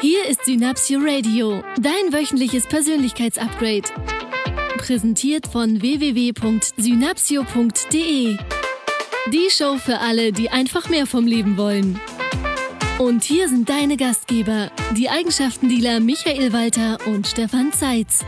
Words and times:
Hier 0.00 0.28
ist 0.28 0.44
Synapsio 0.44 1.00
Radio, 1.02 1.64
dein 1.76 2.12
wöchentliches 2.12 2.68
Persönlichkeitsupgrade. 2.68 3.88
Präsentiert 4.76 5.48
von 5.48 5.82
www.synapsio.de. 5.82 8.36
Die 9.32 9.50
Show 9.50 9.76
für 9.76 9.98
alle, 9.98 10.30
die 10.30 10.50
einfach 10.50 10.88
mehr 10.88 11.04
vom 11.04 11.26
Leben 11.26 11.56
wollen. 11.56 11.98
Und 13.00 13.24
hier 13.24 13.48
sind 13.48 13.68
deine 13.68 13.96
Gastgeber, 13.96 14.70
die 14.96 15.10
Eigenschaftendealer 15.10 15.98
Michael 15.98 16.52
Walter 16.52 16.98
und 17.06 17.26
Stefan 17.26 17.72
Zeitz. 17.72 18.24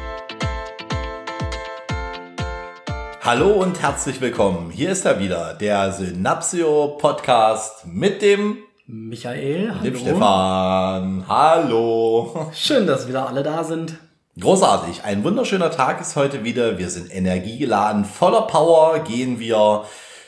Hallo 3.21 3.62
und 3.62 3.80
herzlich 3.80 4.21
willkommen. 4.21 4.73
Hier 4.73 4.91
ist 4.91 5.05
er 5.05 5.21
wieder, 5.21 5.55
der 5.55 5.93
Synapsio 5.93 6.96
Podcast 6.98 7.87
mit 7.87 8.23
dem 8.23 8.59
Michael, 8.93 9.70
hallo. 9.70 9.84
dem 9.84 9.96
Stefan. 9.96 11.25
Hallo. 11.29 12.51
Schön, 12.52 12.88
dass 12.88 13.06
wieder 13.06 13.28
alle 13.28 13.45
da 13.45 13.62
sind. 13.62 13.95
Großartig. 14.41 15.05
Ein 15.05 15.23
wunderschöner 15.23 15.70
Tag 15.70 16.01
ist 16.01 16.16
heute 16.16 16.42
wieder. 16.42 16.77
Wir 16.77 16.91
sind 16.91 17.15
energiegeladen, 17.15 18.05
voller 18.05 18.42
Power 18.42 18.98
gehen 18.98 19.38
wir. 19.38 19.84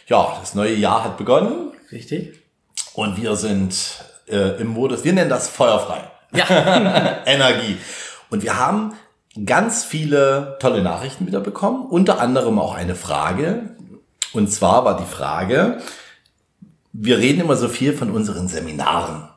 Ja, 0.07 0.37
das 0.39 0.55
neue 0.55 0.77
Jahr 0.77 1.03
hat 1.03 1.19
begonnen. 1.19 1.73
Richtig. 1.91 2.39
Und 2.95 3.21
wir 3.21 3.35
sind 3.35 4.05
äh, 4.29 4.61
im 4.61 4.69
Modus, 4.69 5.03
wir 5.03 5.13
nennen 5.13 5.31
das 5.31 5.49
feuerfrei. 5.49 6.05
Ja. 6.33 7.23
Energie. 7.27 7.79
Und 8.31 8.45
wir 8.45 8.57
haben 8.57 8.93
ganz 9.45 9.83
viele 9.83 10.57
tolle 10.61 10.83
Nachrichten 10.83 11.27
wieder 11.27 11.41
bekommen. 11.41 11.87
Unter 11.87 12.21
anderem 12.21 12.61
auch 12.61 12.77
eine 12.77 12.95
Frage. 12.95 13.71
Und 14.33 14.53
zwar 14.53 14.85
war 14.85 14.97
die 14.97 15.13
Frage, 15.13 15.81
wir 16.93 17.19
reden 17.19 17.41
immer 17.41 17.57
so 17.57 17.69
viel 17.69 17.95
von 17.95 18.11
unseren 18.11 18.49
Seminaren. 18.49 19.29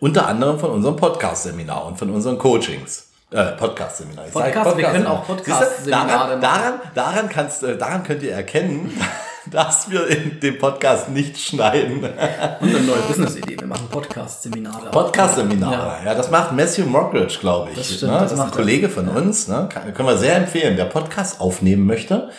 Unter 0.00 0.26
anderem 0.26 0.58
von 0.58 0.70
unserem 0.70 0.96
Podcast-Seminar 0.96 1.86
und 1.86 1.98
von 1.98 2.10
unseren 2.10 2.36
Coachings. 2.36 3.10
Äh, 3.30 3.52
Podcast-Seminar. 3.52 4.24
Podcast, 4.26 4.54
Podcast, 4.54 4.76
wir 4.76 4.84
können 4.86 5.06
auch 5.06 5.24
Podcast-Seminare 5.24 6.08
daran, 6.08 6.40
daran, 6.40 6.80
daran, 6.94 7.28
kannst, 7.28 7.62
daran 7.62 8.02
könnt 8.02 8.22
ihr 8.22 8.32
erkennen, 8.32 8.92
dass 9.50 9.88
wir 9.88 10.06
in 10.08 10.40
dem 10.40 10.58
Podcast 10.58 11.08
nicht 11.08 11.38
schneiden. 11.38 12.02
Und 12.60 12.68
eine 12.68 12.80
neue 12.80 13.02
Business-Idee. 13.08 13.60
Wir 13.60 13.68
machen 13.68 13.86
Podcast-Seminare. 13.88 14.90
Podcast-Seminare, 14.90 15.98
ja. 16.00 16.04
ja. 16.06 16.14
Das 16.14 16.30
macht 16.30 16.52
Matthew 16.52 16.86
Mockridge, 16.86 17.38
glaube 17.40 17.70
ich. 17.70 17.76
Das, 17.76 17.94
stimmt, 17.94 18.12
ne? 18.12 18.18
das, 18.18 18.30
das 18.30 18.40
ist 18.40 18.44
ein 18.44 18.50
Kollege 18.50 18.88
von 18.88 19.08
uns. 19.08 19.46
Ne? 19.46 19.68
Kann, 19.72 19.94
können 19.94 20.08
wir 20.08 20.18
sehr 20.18 20.36
empfehlen. 20.36 20.76
Wer 20.76 20.86
Podcast 20.86 21.40
aufnehmen 21.40 21.86
möchte, 21.86 22.30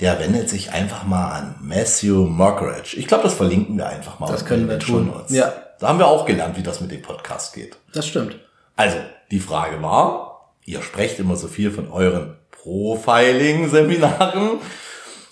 der 0.00 0.18
wendet 0.18 0.48
sich 0.48 0.72
einfach 0.72 1.04
mal 1.04 1.30
an 1.32 1.54
Matthew 1.60 2.26
Mockridge. 2.26 2.96
Ich 2.96 3.06
glaube, 3.06 3.24
das 3.24 3.34
verlinken 3.34 3.76
wir 3.76 3.88
einfach 3.88 4.18
mal. 4.18 4.26
Das 4.26 4.44
können 4.44 4.68
wir 4.68 4.78
tun. 4.78 5.12
Ja. 5.28 5.52
Da 5.78 5.88
haben 5.88 5.98
wir 5.98 6.06
auch 6.06 6.26
gelernt, 6.26 6.56
wie 6.56 6.62
das 6.62 6.80
mit 6.80 6.90
dem 6.90 7.02
Podcast 7.02 7.54
geht. 7.54 7.76
Das 7.92 8.06
stimmt. 8.06 8.36
Also, 8.76 8.98
die 9.30 9.40
Frage 9.40 9.82
war, 9.82 10.52
ihr 10.64 10.82
sprecht 10.82 11.18
immer 11.18 11.36
so 11.36 11.48
viel 11.48 11.70
von 11.70 11.90
euren 11.90 12.36
Profiling-Seminaren 12.62 14.60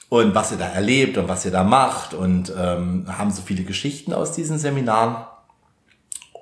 und 0.08 0.34
was 0.34 0.50
ihr 0.50 0.58
da 0.58 0.66
erlebt 0.66 1.16
und 1.18 1.28
was 1.28 1.44
ihr 1.44 1.52
da 1.52 1.62
macht 1.62 2.14
und 2.14 2.52
ähm, 2.56 3.06
haben 3.08 3.30
so 3.30 3.42
viele 3.42 3.62
Geschichten 3.62 4.12
aus 4.12 4.32
diesen 4.32 4.58
Seminaren. 4.58 5.24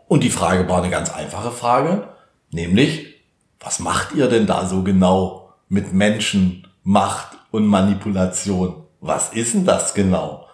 Und 0.06 0.25
die 0.25 0.30
Frage 0.30 0.69
war 0.69 0.78
eine 0.78 0.91
ganz 0.91 1.10
einfache 1.10 1.50
Frage, 1.50 2.08
nämlich, 2.50 3.22
was 3.60 3.78
macht 3.78 4.14
ihr 4.14 4.28
denn 4.28 4.47
da 4.47 4.66
so 4.66 4.82
genau 4.82 5.53
mit 5.69 5.92
Menschen, 5.92 6.64
Macht 6.82 7.38
und 7.50 7.66
Manipulation? 7.66 8.84
Was 9.00 9.32
ist 9.32 9.54
denn 9.54 9.64
das 9.64 9.94
genau? 9.94 10.46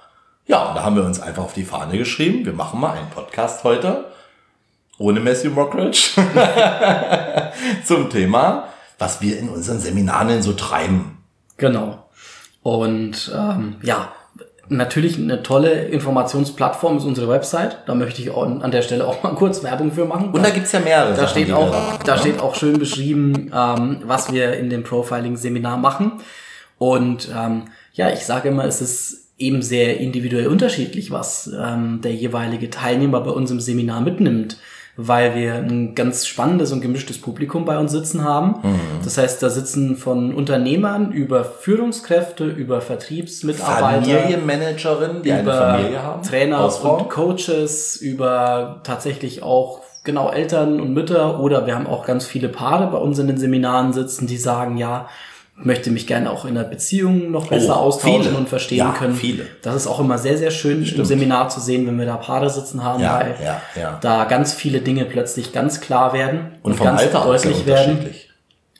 Ja, 0.47 0.69
und 0.69 0.77
da 0.77 0.83
haben 0.83 0.97
wir 0.97 1.05
uns 1.05 1.21
einfach 1.21 1.45
auf 1.45 1.55
die 1.55 1.65
Fahne 1.65 1.97
geschrieben, 1.97 2.45
wir 2.45 2.53
machen 2.53 2.81
mal 2.81 2.93
einen 2.97 3.11
Podcast 3.11 3.65
heute 3.65 4.07
ohne 4.99 5.21
Matthew 5.21 5.51
Mockridge 5.51 6.11
zum 7.85 8.11
Thema, 8.11 8.69
was 8.99 9.21
wir 9.21 9.39
in 9.39 9.49
unseren 9.49 9.81
Seminaren 9.81 10.43
so 10.43 10.53
treiben. 10.53 11.19
Genau. 11.57 12.09
Und 12.63 13.33
ähm, 13.37 13.77
ja, 13.83 14.13
natürlich 14.69 15.19
eine 15.19 15.43
tolle 15.43 15.85
Informationsplattform 15.87 16.99
ist 16.99 17.05
unsere 17.05 17.29
Website. 17.29 17.79
Da 17.87 17.95
möchte 17.95 18.23
ich 18.23 18.33
an 18.33 18.71
der 18.71 18.83
Stelle 18.83 19.07
auch 19.07 19.23
mal 19.23 19.35
kurz 19.35 19.63
Werbung 19.63 19.93
für 19.93 20.05
machen. 20.05 20.31
Und 20.31 20.45
da 20.45 20.51
gibt's 20.51 20.73
ja 20.73 20.81
mehrere. 20.81 21.15
Da, 21.15 21.29
steht, 21.29 21.53
auch, 21.53 21.99
da 22.05 22.17
steht 22.17 22.41
auch 22.41 22.55
schön 22.55 22.79
beschrieben, 22.79 23.53
ähm, 23.55 24.03
was 24.05 24.33
wir 24.33 24.55
in 24.55 24.71
dem 24.71 24.85
Profiling-Seminar 24.85 25.77
machen. 25.77 26.21
Und 26.85 27.29
ähm, 27.35 27.65
ja, 27.93 28.11
ich 28.11 28.27
sage 28.27 28.49
immer, 28.49 28.65
es 28.65 28.81
ist 28.81 29.31
eben 29.39 29.63
sehr 29.63 29.99
individuell 29.99 30.49
unterschiedlich, 30.49 31.11
was 31.11 31.51
ähm, 31.59 32.01
der 32.03 32.15
jeweilige 32.15 32.71
Teilnehmer 32.71 33.21
bei 33.21 33.31
uns 33.31 33.51
im 33.51 33.61
Seminar 33.61 34.01
mitnimmt 34.01 34.59
weil 34.97 35.35
wir 35.35 35.55
ein 35.55 35.95
ganz 35.95 36.27
spannendes 36.27 36.71
und 36.71 36.81
gemischtes 36.81 37.21
Publikum 37.21 37.65
bei 37.65 37.79
uns 37.79 37.91
sitzen 37.91 38.23
haben. 38.23 38.61
Mhm. 38.63 38.81
Das 39.03 39.19
heißt, 39.19 39.43
da 39.43 39.51
sitzen 39.51 39.97
von 39.97 40.33
Unternehmern 40.33 41.11
über 41.11 41.45
Führungskräfte, 41.45 42.45
über 42.45 42.81
Vertriebsmitarbeiter, 42.81 44.03
Familienmanagerinnen, 44.03 45.23
die 45.23 45.31
über 45.31 45.53
Familie 45.53 46.03
haben, 46.03 46.23
Trainer 46.23 46.65
und 46.65 47.09
Coaches, 47.09 47.97
über 47.97 48.81
tatsächlich 48.85 49.43
auch 49.43 49.81
genau 50.05 50.31
Eltern 50.31 50.81
und 50.81 50.93
Mütter 50.93 51.41
oder 51.41 51.67
wir 51.67 51.75
haben 51.75 51.87
auch 51.87 52.07
ganz 52.07 52.25
viele 52.25 52.49
Paare 52.49 52.87
bei 52.93 52.99
uns 52.99 53.19
in 53.19 53.27
den 53.27 53.39
Seminaren 53.39 53.93
sitzen, 53.93 54.27
die 54.27 54.37
sagen, 54.37 54.77
ja, 54.77 55.09
möchte 55.57 55.91
mich 55.91 56.07
gerne 56.07 56.31
auch 56.31 56.45
in 56.45 56.55
der 56.55 56.65
Beziehung 56.65 57.31
noch 57.31 57.49
besser 57.49 57.77
oh, 57.77 57.85
austauschen 57.87 58.23
viele. 58.25 58.37
und 58.37 58.49
verstehen 58.49 58.79
ja, 58.79 58.93
können. 58.93 59.15
Viele. 59.15 59.47
Das 59.63 59.75
ist 59.77 59.87
auch 59.87 60.01
immer 60.01 60.19
sehr, 60.19 60.37
sehr 60.37 60.51
schön 60.51 60.85
Stimmt. 60.85 61.01
im 61.01 61.05
Seminar 61.05 61.49
zu 61.49 61.61
sehen, 61.61 61.87
wenn 61.87 61.99
wir 61.99 62.07
da 62.07 62.17
Paare 62.17 62.51
sitzen 62.51 62.83
haben, 62.83 63.03
ja, 63.03 63.21
weil 63.21 63.37
ja, 63.81 63.99
da 64.01 64.25
ganz 64.25 64.53
viele 64.53 64.81
Dinge 64.81 65.05
plötzlich 65.05 65.53
ganz 65.53 65.81
klar 65.81 66.13
werden 66.13 66.57
und, 66.63 66.73
und 66.73 66.79
vom 66.79 66.87
ganz 66.87 67.03
Alter 67.03 67.25
deutlich 67.25 67.55
auch 67.55 67.65
sehr 67.65 67.67
werden. 67.67 68.15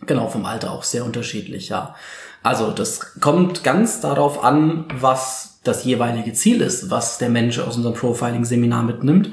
Genau, 0.07 0.29
vom 0.29 0.45
Alter 0.45 0.73
auch 0.73 0.83
sehr 0.83 1.05
unterschiedlich, 1.05 1.69
ja. 1.69 1.95
Also 2.43 2.73
das 2.73 3.21
kommt 3.21 3.65
ganz 3.65 4.01
darauf 4.01 4.45
an, 4.45 4.85
was 5.01 5.61
das 5.65 5.85
jeweilige 5.85 6.35
Ziel 6.35 6.61
ist, 6.61 6.91
was 6.91 7.17
der 7.17 7.31
Mensch 7.31 7.59
aus 7.59 7.77
unserem 7.77 7.95
Profiling-Seminar 7.95 8.83
mitnimmt. 8.83 9.31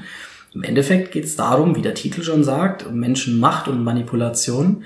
Im 0.54 0.64
Endeffekt 0.64 1.12
geht 1.12 1.26
es 1.26 1.36
darum, 1.36 1.76
wie 1.76 1.82
der 1.82 1.94
Titel 1.94 2.24
schon 2.24 2.44
sagt, 2.44 2.86
um 2.86 2.96
Menschenmacht 2.96 3.68
und 3.68 3.84
Manipulation 3.84 4.84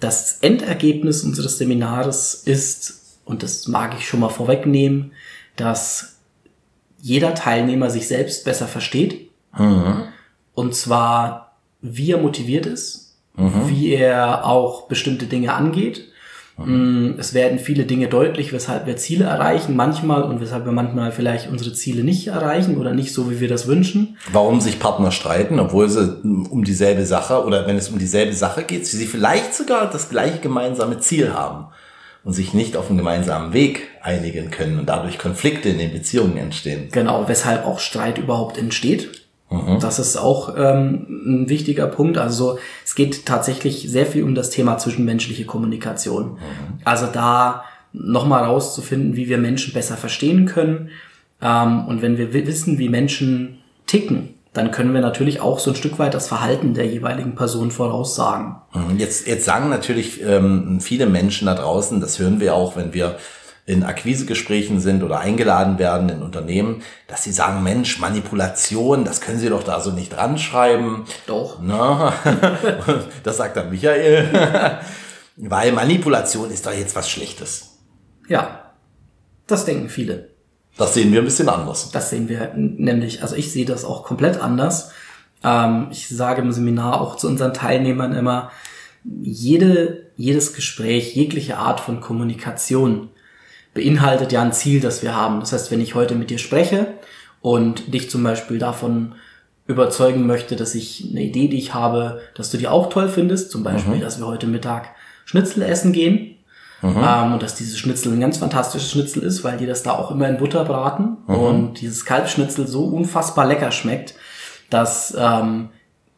das 0.00 0.38
Endergebnis 0.40 1.22
unseres 1.22 1.58
Seminars 1.58 2.34
ist, 2.34 3.18
und 3.24 3.42
das 3.42 3.68
mag 3.68 3.94
ich 3.98 4.08
schon 4.08 4.20
mal 4.20 4.28
vorwegnehmen, 4.30 5.12
dass 5.56 6.16
jeder 7.00 7.34
Teilnehmer 7.34 7.90
sich 7.90 8.08
selbst 8.08 8.44
besser 8.44 8.66
versteht. 8.66 9.30
Mhm. 9.56 10.04
Und 10.54 10.74
zwar, 10.74 11.56
wie 11.80 12.12
er 12.12 12.18
motiviert 12.18 12.66
ist, 12.66 13.16
mhm. 13.36 13.68
wie 13.68 13.92
er 13.92 14.44
auch 14.46 14.88
bestimmte 14.88 15.26
Dinge 15.26 15.54
angeht 15.54 16.09
Mhm. 16.66 17.14
Es 17.18 17.34
werden 17.34 17.58
viele 17.58 17.84
Dinge 17.84 18.08
deutlich, 18.08 18.52
weshalb 18.52 18.86
wir 18.86 18.96
Ziele 18.96 19.24
erreichen 19.24 19.76
manchmal 19.76 20.22
und 20.22 20.40
weshalb 20.40 20.64
wir 20.64 20.72
manchmal 20.72 21.12
vielleicht 21.12 21.50
unsere 21.50 21.72
Ziele 21.72 22.04
nicht 22.04 22.28
erreichen 22.28 22.76
oder 22.76 22.92
nicht 22.92 23.12
so, 23.12 23.30
wie 23.30 23.40
wir 23.40 23.48
das 23.48 23.66
wünschen. 23.66 24.16
Warum 24.32 24.60
sich 24.60 24.78
Partner 24.78 25.10
streiten, 25.10 25.58
obwohl 25.60 25.88
sie 25.88 26.20
um 26.22 26.64
dieselbe 26.64 27.06
Sache 27.06 27.44
oder 27.44 27.66
wenn 27.66 27.76
es 27.76 27.88
um 27.88 27.98
dieselbe 27.98 28.32
Sache 28.32 28.64
geht, 28.64 28.86
sie 28.86 29.06
vielleicht 29.06 29.54
sogar 29.54 29.90
das 29.90 30.08
gleiche 30.08 30.38
gemeinsame 30.38 30.98
Ziel 31.00 31.32
haben 31.32 31.66
und 32.24 32.32
sich 32.32 32.54
nicht 32.54 32.76
auf 32.76 32.88
einen 32.88 32.98
gemeinsamen 32.98 33.52
Weg 33.52 33.88
einigen 34.02 34.50
können 34.50 34.78
und 34.78 34.88
dadurch 34.88 35.18
Konflikte 35.18 35.70
in 35.70 35.78
den 35.78 35.92
Beziehungen 35.92 36.36
entstehen. 36.36 36.88
Genau, 36.92 37.28
weshalb 37.28 37.64
auch 37.66 37.78
Streit 37.78 38.18
überhaupt 38.18 38.58
entsteht. 38.58 39.19
Mhm. 39.50 39.80
Das 39.80 39.98
ist 39.98 40.16
auch 40.16 40.54
ähm, 40.56 41.06
ein 41.26 41.48
wichtiger 41.48 41.86
Punkt. 41.86 42.18
Also 42.18 42.58
es 42.84 42.94
geht 42.94 43.26
tatsächlich 43.26 43.90
sehr 43.90 44.06
viel 44.06 44.22
um 44.22 44.34
das 44.34 44.50
Thema 44.50 44.78
zwischenmenschliche 44.78 45.44
Kommunikation. 45.44 46.32
Mhm. 46.32 46.38
Also 46.84 47.06
da 47.06 47.64
nochmal 47.92 48.44
rauszufinden, 48.44 49.16
wie 49.16 49.28
wir 49.28 49.38
Menschen 49.38 49.72
besser 49.72 49.96
verstehen 49.96 50.46
können. 50.46 50.90
Ähm, 51.42 51.86
und 51.86 52.02
wenn 52.02 52.16
wir 52.16 52.32
wissen, 52.32 52.78
wie 52.78 52.88
Menschen 52.88 53.58
ticken, 53.86 54.34
dann 54.52 54.72
können 54.72 54.92
wir 54.94 55.00
natürlich 55.00 55.40
auch 55.40 55.60
so 55.60 55.70
ein 55.70 55.76
Stück 55.76 55.98
weit 55.98 56.14
das 56.14 56.26
Verhalten 56.26 56.74
der 56.74 56.86
jeweiligen 56.86 57.34
Person 57.34 57.70
voraussagen. 57.70 58.56
Mhm. 58.72 58.98
Jetzt, 58.98 59.26
jetzt 59.26 59.44
sagen 59.44 59.68
natürlich 59.68 60.22
ähm, 60.22 60.80
viele 60.80 61.06
Menschen 61.06 61.46
da 61.46 61.54
draußen, 61.54 62.00
das 62.00 62.18
hören 62.18 62.40
wir 62.40 62.54
auch, 62.54 62.76
wenn 62.76 62.92
wir 62.92 63.16
in 63.70 63.84
Akquisegesprächen 63.84 64.80
sind 64.80 65.04
oder 65.04 65.20
eingeladen 65.20 65.78
werden 65.78 66.08
in 66.08 66.22
Unternehmen, 66.22 66.82
dass 67.06 67.22
sie 67.22 67.30
sagen, 67.30 67.62
Mensch, 67.62 68.00
Manipulation, 68.00 69.04
das 69.04 69.20
können 69.20 69.38
Sie 69.38 69.48
doch 69.48 69.62
da 69.62 69.80
so 69.80 69.92
nicht 69.92 70.10
dran 70.10 70.38
schreiben. 70.38 71.04
Doch. 71.28 71.58
Na, 71.62 72.12
das 73.22 73.36
sagt 73.36 73.56
dann 73.56 73.70
Michael. 73.70 74.28
Weil 75.36 75.70
Manipulation 75.70 76.50
ist 76.50 76.66
doch 76.66 76.72
jetzt 76.72 76.96
was 76.96 77.08
Schlechtes. 77.08 77.78
Ja, 78.28 78.72
das 79.46 79.64
denken 79.64 79.88
viele. 79.88 80.30
Das 80.76 80.94
sehen 80.94 81.12
wir 81.12 81.20
ein 81.20 81.24
bisschen 81.24 81.48
anders. 81.48 81.90
Das 81.92 82.10
sehen 82.10 82.28
wir 82.28 82.52
nämlich, 82.54 83.22
also 83.22 83.36
ich 83.36 83.52
sehe 83.52 83.66
das 83.66 83.84
auch 83.84 84.02
komplett 84.02 84.40
anders. 84.40 84.90
Ähm, 85.44 85.86
ich 85.92 86.08
sage 86.08 86.42
im 86.42 86.50
Seminar 86.50 87.00
auch 87.00 87.16
zu 87.16 87.28
unseren 87.28 87.54
Teilnehmern 87.54 88.14
immer, 88.14 88.50
jede, 89.04 90.10
jedes 90.16 90.54
Gespräch, 90.54 91.14
jegliche 91.14 91.56
Art 91.56 91.78
von 91.78 92.00
Kommunikation 92.00 93.10
beinhaltet 93.74 94.32
ja 94.32 94.42
ein 94.42 94.52
Ziel, 94.52 94.80
das 94.80 95.02
wir 95.02 95.14
haben. 95.14 95.40
Das 95.40 95.52
heißt, 95.52 95.70
wenn 95.70 95.80
ich 95.80 95.94
heute 95.94 96.14
mit 96.14 96.30
dir 96.30 96.38
spreche 96.38 96.86
und 97.40 97.92
dich 97.94 98.10
zum 98.10 98.22
Beispiel 98.22 98.58
davon 98.58 99.14
überzeugen 99.66 100.26
möchte, 100.26 100.56
dass 100.56 100.74
ich 100.74 101.06
eine 101.10 101.22
Idee, 101.22 101.46
die 101.48 101.58
ich 101.58 101.74
habe, 101.74 102.20
dass 102.34 102.50
du 102.50 102.58
die 102.58 102.66
auch 102.66 102.88
toll 102.88 103.08
findest. 103.08 103.50
Zum 103.52 103.62
Beispiel, 103.62 103.96
Mhm. 103.96 104.00
dass 104.00 104.18
wir 104.18 104.26
heute 104.26 104.46
Mittag 104.48 104.88
Schnitzel 105.24 105.62
essen 105.62 105.92
gehen. 105.92 106.36
Ähm, 106.82 107.34
und 107.34 107.42
dass 107.42 107.54
dieses 107.56 107.78
Schnitzel 107.78 108.10
ein 108.12 108.20
ganz 108.20 108.38
fantastisches 108.38 108.90
Schnitzel 108.90 109.22
ist, 109.22 109.44
weil 109.44 109.58
die 109.58 109.66
das 109.66 109.82
da 109.82 109.92
auch 109.92 110.10
immer 110.10 110.26
in 110.28 110.38
Butter 110.38 110.64
braten. 110.64 111.18
Mhm. 111.26 111.34
Und 111.34 111.80
dieses 111.82 112.06
Kalbschnitzel 112.06 112.66
so 112.66 112.84
unfassbar 112.84 113.44
lecker 113.46 113.70
schmeckt, 113.70 114.14
dass 114.70 115.14
ähm, 115.16 115.68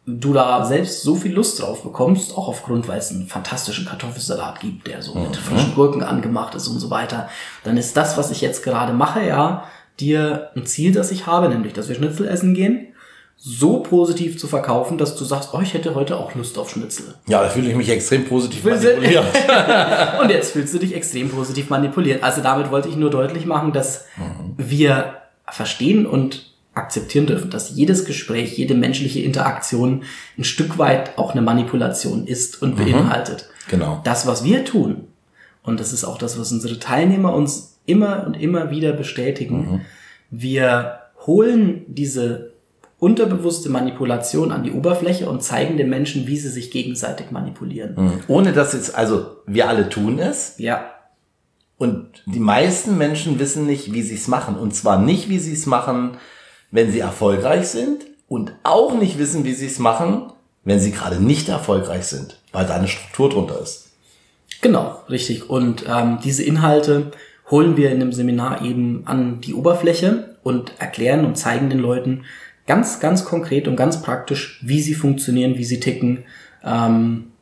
du 0.06 0.32
da 0.32 0.64
selbst 0.64 1.02
so 1.02 1.14
viel 1.14 1.32
Lust 1.32 1.60
drauf 1.60 1.82
bekommst, 1.82 2.36
auch 2.36 2.48
aufgrund, 2.48 2.88
weil 2.88 2.98
es 2.98 3.10
einen 3.10 3.28
fantastischen 3.28 3.86
Kartoffelsalat 3.86 4.60
gibt, 4.60 4.88
der 4.88 5.00
so 5.00 5.14
mit 5.14 5.36
frischen 5.36 5.74
Gurken 5.74 6.02
angemacht 6.02 6.54
ist 6.54 6.66
und 6.66 6.80
so 6.80 6.90
weiter, 6.90 7.28
dann 7.62 7.76
ist 7.76 7.96
das, 7.96 8.16
was 8.16 8.30
ich 8.30 8.40
jetzt 8.40 8.64
gerade 8.64 8.92
mache, 8.92 9.24
ja, 9.24 9.64
dir 10.00 10.50
ein 10.56 10.66
Ziel, 10.66 10.92
das 10.92 11.12
ich 11.12 11.26
habe, 11.26 11.48
nämlich, 11.48 11.72
dass 11.72 11.88
wir 11.88 11.94
Schnitzel 11.94 12.26
essen 12.26 12.54
gehen, 12.54 12.88
so 13.36 13.80
positiv 13.80 14.38
zu 14.38 14.46
verkaufen, 14.46 14.98
dass 14.98 15.16
du 15.16 15.24
sagst, 15.24 15.50
oh, 15.52 15.60
ich 15.60 15.74
hätte 15.74 15.94
heute 15.94 16.16
auch 16.16 16.34
Lust 16.34 16.58
auf 16.58 16.70
Schnitzel. 16.70 17.14
Ja, 17.26 17.42
da 17.42 17.48
fühle 17.48 17.70
ich 17.70 17.76
mich 17.76 17.88
extrem 17.88 18.24
positiv 18.24 18.64
manipuliert. 18.64 19.24
Und 20.22 20.30
jetzt 20.30 20.52
fühlst 20.52 20.74
du 20.74 20.78
dich 20.78 20.94
extrem 20.94 21.28
positiv 21.28 21.68
manipuliert. 21.68 22.22
Also 22.22 22.40
damit 22.40 22.70
wollte 22.70 22.88
ich 22.88 22.96
nur 22.96 23.10
deutlich 23.10 23.44
machen, 23.46 23.72
dass 23.72 24.06
wir 24.56 25.14
verstehen 25.50 26.06
und 26.06 26.51
akzeptieren 26.74 27.26
dürfen, 27.26 27.50
dass 27.50 27.70
jedes 27.70 28.04
Gespräch, 28.04 28.56
jede 28.56 28.74
menschliche 28.74 29.20
Interaktion 29.20 30.04
ein 30.38 30.44
Stück 30.44 30.78
weit 30.78 31.18
auch 31.18 31.32
eine 31.32 31.42
Manipulation 31.42 32.26
ist 32.26 32.62
und 32.62 32.76
beinhaltet. 32.76 33.48
Genau. 33.68 34.00
Das, 34.04 34.26
was 34.26 34.42
wir 34.44 34.64
tun, 34.64 35.08
und 35.62 35.80
das 35.80 35.92
ist 35.92 36.04
auch 36.04 36.18
das, 36.18 36.38
was 36.38 36.50
unsere 36.50 36.78
Teilnehmer 36.78 37.34
uns 37.34 37.78
immer 37.84 38.26
und 38.26 38.40
immer 38.40 38.70
wieder 38.70 38.92
bestätigen, 38.92 39.82
wir 40.30 40.98
holen 41.26 41.82
diese 41.88 42.52
unterbewusste 42.98 43.68
Manipulation 43.68 44.52
an 44.52 44.62
die 44.62 44.72
Oberfläche 44.72 45.28
und 45.28 45.42
zeigen 45.42 45.76
den 45.76 45.90
Menschen, 45.90 46.26
wie 46.26 46.36
sie 46.36 46.48
sich 46.48 46.70
gegenseitig 46.70 47.30
manipulieren. 47.30 48.22
Ohne 48.28 48.52
dass 48.52 48.72
jetzt, 48.72 48.94
also 48.94 49.38
wir 49.46 49.68
alle 49.68 49.88
tun 49.88 50.18
es 50.18 50.54
Ja, 50.58 50.92
und 51.82 52.22
die 52.26 52.38
meisten 52.38 52.96
Menschen 52.96 53.40
wissen 53.40 53.66
nicht, 53.66 53.92
wie 53.92 54.02
sie 54.02 54.14
es 54.14 54.28
machen. 54.28 54.54
Und 54.54 54.72
zwar 54.72 55.00
nicht, 55.00 55.28
wie 55.28 55.40
sie 55.40 55.52
es 55.52 55.66
machen, 55.66 56.12
wenn 56.72 56.90
sie 56.90 57.00
erfolgreich 57.00 57.68
sind 57.68 58.06
und 58.28 58.52
auch 58.64 58.94
nicht 58.98 59.18
wissen, 59.18 59.44
wie 59.44 59.52
sie 59.52 59.66
es 59.66 59.78
machen, 59.78 60.32
wenn 60.64 60.80
sie 60.80 60.90
gerade 60.90 61.22
nicht 61.22 61.48
erfolgreich 61.48 62.04
sind, 62.06 62.40
weil 62.50 62.66
da 62.66 62.74
eine 62.74 62.88
Struktur 62.88 63.28
drunter 63.28 63.60
ist. 63.60 63.90
Genau, 64.60 65.00
richtig. 65.08 65.48
Und 65.48 65.84
ähm, 65.88 66.18
diese 66.24 66.42
Inhalte 66.42 67.12
holen 67.50 67.76
wir 67.76 67.90
in 67.90 68.00
dem 68.00 68.12
Seminar 68.12 68.62
eben 68.62 69.02
an 69.06 69.40
die 69.40 69.54
Oberfläche 69.54 70.36
und 70.42 70.72
erklären 70.80 71.24
und 71.24 71.36
zeigen 71.36 71.68
den 71.68 71.78
Leuten 71.78 72.24
ganz, 72.66 73.00
ganz 73.00 73.24
konkret 73.24 73.68
und 73.68 73.76
ganz 73.76 74.02
praktisch, 74.02 74.60
wie 74.64 74.80
sie 74.80 74.94
funktionieren, 74.94 75.56
wie 75.58 75.64
sie 75.64 75.80
ticken. 75.80 76.24
Ähm, 76.64 77.32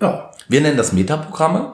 Ja, 0.00 0.30
Wir 0.48 0.60
nennen 0.60 0.76
das 0.76 0.92
Metaprogramme. 0.92 1.72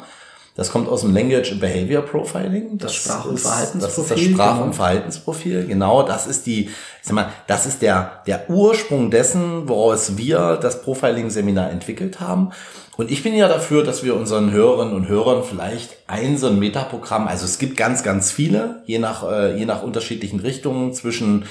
Das 0.54 0.70
kommt 0.70 0.86
aus 0.88 1.00
dem 1.00 1.14
Language 1.14 1.50
and 1.52 1.60
Behavior 1.60 2.02
Profiling. 2.02 2.76
Das, 2.76 2.94
Sprach- 2.94 3.24
und 3.24 3.36
ist- 3.36 3.46
Das 3.46 3.52
ist 3.74 3.74
das 3.74 3.94
Verhaltensprofil, 3.94 4.32
Sprach- 4.34 4.52
genau. 4.54 4.64
und 4.66 4.74
Verhaltensprofil. 4.74 5.66
Genau, 5.66 6.02
das 6.02 6.26
ist 6.26 6.44
die, 6.46 6.64
ich 6.66 6.70
sag 7.02 7.14
mal, 7.14 7.28
das 7.46 7.64
ist 7.66 7.80
der, 7.80 8.22
der 8.26 8.50
Ursprung 8.50 9.10
dessen, 9.10 9.66
woraus 9.68 10.18
wir 10.18 10.58
das 10.60 10.82
Profiling-Seminar 10.82 11.70
entwickelt 11.70 12.20
haben. 12.20 12.50
Und 12.98 13.10
ich 13.10 13.22
bin 13.22 13.34
ja 13.34 13.48
dafür, 13.48 13.82
dass 13.82 14.04
wir 14.04 14.14
unseren 14.14 14.50
Hörerinnen 14.52 14.94
und 14.94 15.08
Hörern 15.08 15.42
vielleicht 15.42 15.96
ein 16.06 16.36
so 16.36 16.48
ein 16.48 16.58
Metaprogramm, 16.58 17.26
also 17.26 17.46
es 17.46 17.58
gibt 17.58 17.78
ganz, 17.78 18.02
ganz 18.02 18.30
viele, 18.30 18.82
je 18.84 18.98
nach, 18.98 19.22
äh, 19.26 19.56
je 19.56 19.64
nach 19.64 19.82
unterschiedlichen 19.82 20.40
Richtungen 20.40 20.92
zwischen 20.92 21.46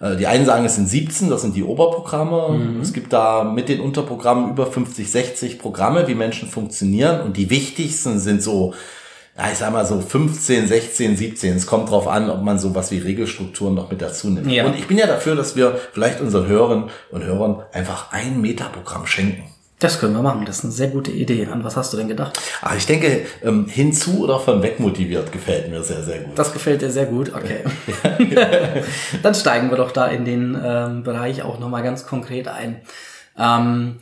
die 0.00 0.26
einen 0.26 0.44
sagen, 0.44 0.64
es 0.66 0.74
sind 0.74 0.88
17, 0.88 1.30
das 1.30 1.42
sind 1.42 1.56
die 1.56 1.64
Oberprogramme. 1.64 2.80
Es 2.82 2.92
gibt 2.92 3.12
da 3.12 3.44
mit 3.44 3.68
den 3.68 3.80
Unterprogrammen 3.80 4.50
über 4.50 4.66
50, 4.66 5.10
60 5.10 5.58
Programme, 5.58 6.06
wie 6.06 6.14
Menschen 6.14 6.48
funktionieren. 6.48 7.22
Und 7.22 7.36
die 7.38 7.48
wichtigsten 7.48 8.18
sind 8.18 8.42
so, 8.42 8.74
ja, 9.38 9.50
ich 9.50 9.58
sag 9.58 9.72
mal 9.72 9.86
so 9.86 10.00
15, 10.00 10.66
16, 10.66 11.16
17. 11.16 11.56
Es 11.56 11.66
kommt 11.66 11.90
drauf 11.90 12.08
an, 12.08 12.28
ob 12.28 12.42
man 12.42 12.58
sowas 12.58 12.90
wie 12.90 12.98
Regelstrukturen 12.98 13.74
noch 13.74 13.90
mit 13.90 14.02
dazu 14.02 14.28
nimmt. 14.28 14.50
Ja. 14.50 14.66
Und 14.66 14.76
ich 14.76 14.86
bin 14.86 14.98
ja 14.98 15.06
dafür, 15.06 15.34
dass 15.34 15.56
wir 15.56 15.78
vielleicht 15.92 16.20
unseren 16.20 16.46
Hörern 16.46 16.90
und 17.10 17.24
Hörern 17.24 17.62
einfach 17.72 18.12
ein 18.12 18.40
Metaprogramm 18.40 19.06
schenken. 19.06 19.44
Das 19.78 20.00
können 20.00 20.14
wir 20.14 20.22
machen. 20.22 20.44
Das 20.46 20.58
ist 20.58 20.64
eine 20.64 20.72
sehr 20.72 20.88
gute 20.88 21.10
Idee. 21.10 21.46
An 21.46 21.62
was 21.62 21.76
hast 21.76 21.92
du 21.92 21.98
denn 21.98 22.08
gedacht? 22.08 22.40
Ah, 22.62 22.74
ich 22.76 22.86
denke, 22.86 23.26
ähm, 23.42 23.66
hinzu 23.66 24.24
oder 24.24 24.40
von 24.40 24.62
weg 24.62 24.80
motiviert 24.80 25.32
gefällt 25.32 25.70
mir 25.70 25.82
sehr, 25.82 26.02
sehr 26.02 26.20
gut. 26.20 26.38
Das 26.38 26.52
gefällt 26.52 26.80
dir 26.80 26.90
sehr 26.90 27.06
gut. 27.06 27.32
Okay. 27.34 27.60
Dann 29.22 29.34
steigen 29.34 29.70
wir 29.70 29.76
doch 29.76 29.92
da 29.92 30.06
in 30.06 30.24
den 30.24 30.58
ähm, 30.62 31.02
Bereich 31.02 31.42
auch 31.42 31.58
nochmal 31.58 31.82
ganz 31.82 32.06
konkret 32.06 32.48
ein. 32.48 32.80
Ähm, 33.38 33.96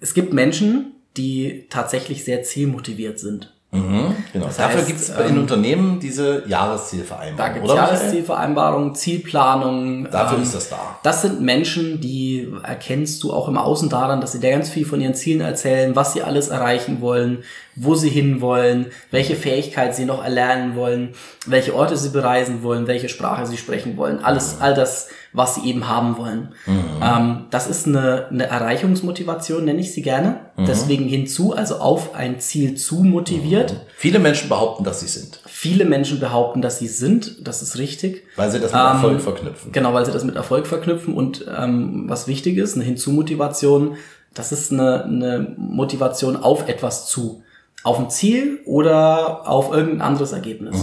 es 0.00 0.14
gibt 0.14 0.32
Menschen, 0.32 0.92
die 1.18 1.66
tatsächlich 1.68 2.24
sehr 2.24 2.42
zielmotiviert 2.42 3.18
sind. 3.18 3.51
Mhm, 3.74 4.14
genau. 4.34 4.46
Das 4.46 4.58
Dafür 4.58 4.82
gibt 4.82 5.00
es 5.00 5.08
ähm, 5.08 5.28
in 5.30 5.38
Unternehmen 5.38 5.98
diese 5.98 6.42
Da 6.42 6.46
Jahreszielvereinbarung, 6.46 7.54
gibt 7.54 7.66
es? 7.66 7.74
Jahreszielvereinbarungen, 7.74 8.94
Zielplanungen. 8.94 10.10
Dafür 10.10 10.36
ähm, 10.36 10.42
ist 10.42 10.54
das 10.54 10.68
da. 10.68 10.98
Das 11.02 11.22
sind 11.22 11.40
Menschen, 11.40 11.98
die 11.98 12.52
erkennst 12.62 13.22
du 13.22 13.32
auch 13.32 13.48
im 13.48 13.56
Außen 13.56 13.88
daran, 13.88 14.20
dass 14.20 14.32
sie 14.32 14.40
dir 14.40 14.50
ganz 14.50 14.68
viel 14.68 14.84
von 14.84 15.00
ihren 15.00 15.14
Zielen 15.14 15.40
erzählen, 15.40 15.96
was 15.96 16.12
sie 16.12 16.22
alles 16.22 16.48
erreichen 16.48 17.00
wollen, 17.00 17.44
wo 17.74 17.94
sie 17.94 18.10
hinwollen, 18.10 18.88
welche 19.10 19.36
Fähigkeit 19.36 19.94
sie 19.96 20.04
noch 20.04 20.22
erlernen 20.22 20.76
wollen, 20.76 21.14
welche 21.46 21.74
Orte 21.74 21.96
sie 21.96 22.10
bereisen 22.10 22.62
wollen, 22.62 22.86
welche 22.86 23.08
Sprache 23.08 23.46
sie 23.46 23.56
sprechen 23.56 23.96
wollen. 23.96 24.22
Alles, 24.22 24.58
all 24.60 24.74
das, 24.74 25.08
was 25.32 25.54
sie 25.54 25.68
eben 25.68 25.88
haben 25.88 26.16
wollen. 26.18 26.54
Ähm, 26.66 27.46
das 27.50 27.66
ist 27.66 27.86
eine, 27.86 28.26
eine 28.30 28.44
Erreichungsmotivation, 28.46 29.64
nenne 29.64 29.80
ich 29.80 29.92
sie 29.92 30.02
gerne. 30.02 30.40
Deswegen 30.58 31.06
hinzu, 31.06 31.54
also 31.54 31.76
auf 31.76 32.14
ein 32.14 32.38
Ziel 32.40 32.74
zu 32.76 32.96
motiviert. 33.02 33.80
Viele 33.96 34.18
Menschen 34.18 34.48
behaupten, 34.48 34.84
dass 34.84 35.00
sie 35.00 35.06
sind, 35.08 35.40
Viele 35.46 35.84
Menschen 35.84 36.20
behaupten, 36.20 36.60
dass 36.60 36.78
sie 36.78 36.88
sind. 36.88 37.46
Das 37.46 37.62
ist 37.62 37.78
richtig. 37.78 38.24
weil 38.36 38.50
sie 38.50 38.60
das 38.60 38.72
mit 38.72 38.80
Ähm, 38.80 38.86
Erfolg 38.88 39.20
verknüpfen. 39.20 39.72
Genau, 39.72 39.94
weil 39.94 40.04
sie 40.04 40.12
das 40.12 40.24
mit 40.24 40.36
Erfolg 40.36 40.66
verknüpfen 40.66 41.14
und 41.14 41.46
ähm, 41.56 42.04
was 42.08 42.26
wichtig 42.28 42.58
ist, 42.58 42.74
eine 42.74 42.84
Hinzumotivation, 42.84 43.96
das 44.34 44.52
ist 44.52 44.72
eine, 44.72 45.04
eine 45.04 45.54
Motivation 45.56 46.36
auf 46.36 46.68
etwas 46.68 47.06
zu. 47.08 47.42
Auf 47.84 47.98
ein 47.98 48.10
Ziel 48.10 48.60
oder 48.64 49.48
auf 49.48 49.72
irgendein 49.72 50.02
anderes 50.02 50.32
Ergebnis. 50.32 50.76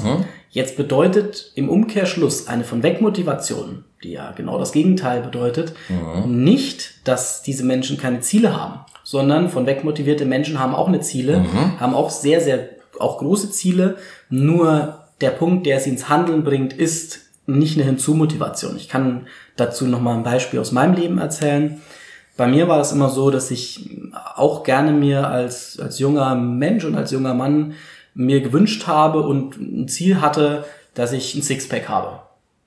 Jetzt 0.51 0.75
bedeutet 0.77 1.51
im 1.55 1.69
Umkehrschluss 1.69 2.47
eine 2.47 2.63
von 2.63 2.83
weg 2.83 3.01
Motivation, 3.01 3.85
die 4.03 4.11
ja 4.11 4.31
genau 4.31 4.57
das 4.57 4.71
Gegenteil 4.71 5.21
bedeutet, 5.21 5.73
nicht, 6.25 7.07
dass 7.07 7.41
diese 7.41 7.63
Menschen 7.63 7.97
keine 7.97 8.21
Ziele 8.21 8.55
haben, 8.55 8.79
sondern 9.03 9.49
von 9.49 9.65
weg 9.65 9.83
motivierte 9.83 10.25
Menschen 10.25 10.59
haben 10.59 10.73
auch 10.75 10.87
eine 10.87 11.01
Ziele, 11.01 11.45
haben 11.79 11.93
auch 11.93 12.09
sehr, 12.09 12.41
sehr, 12.41 12.69
auch 12.99 13.17
große 13.17 13.51
Ziele, 13.51 13.97
nur 14.29 14.99
der 15.21 15.31
Punkt, 15.31 15.65
der 15.65 15.79
sie 15.79 15.89
ins 15.89 16.07
Handeln 16.09 16.43
bringt, 16.43 16.73
ist 16.73 17.21
nicht 17.45 17.77
eine 17.77 17.85
Hinzumotivation. 17.85 18.77
Ich 18.77 18.87
kann 18.89 19.27
dazu 19.55 19.85
nochmal 19.85 20.15
ein 20.15 20.23
Beispiel 20.23 20.59
aus 20.59 20.71
meinem 20.71 20.93
Leben 20.93 21.17
erzählen. 21.17 21.81
Bei 22.37 22.47
mir 22.47 22.67
war 22.67 22.79
es 22.79 22.91
immer 22.91 23.09
so, 23.09 23.31
dass 23.31 23.51
ich 23.51 23.89
auch 24.35 24.63
gerne 24.63 24.93
mir 24.93 25.27
als, 25.27 25.77
als 25.79 25.99
junger 25.99 26.35
Mensch 26.35 26.85
und 26.85 26.95
als 26.95 27.11
junger 27.11 27.33
Mann 27.33 27.73
mir 28.13 28.41
gewünscht 28.41 28.87
habe 28.87 29.23
und 29.23 29.57
ein 29.57 29.87
Ziel 29.87 30.21
hatte, 30.21 30.63
dass 30.93 31.11
ich 31.11 31.35
ein 31.35 31.41
Sixpack 31.41 31.89
habe. 31.89 32.21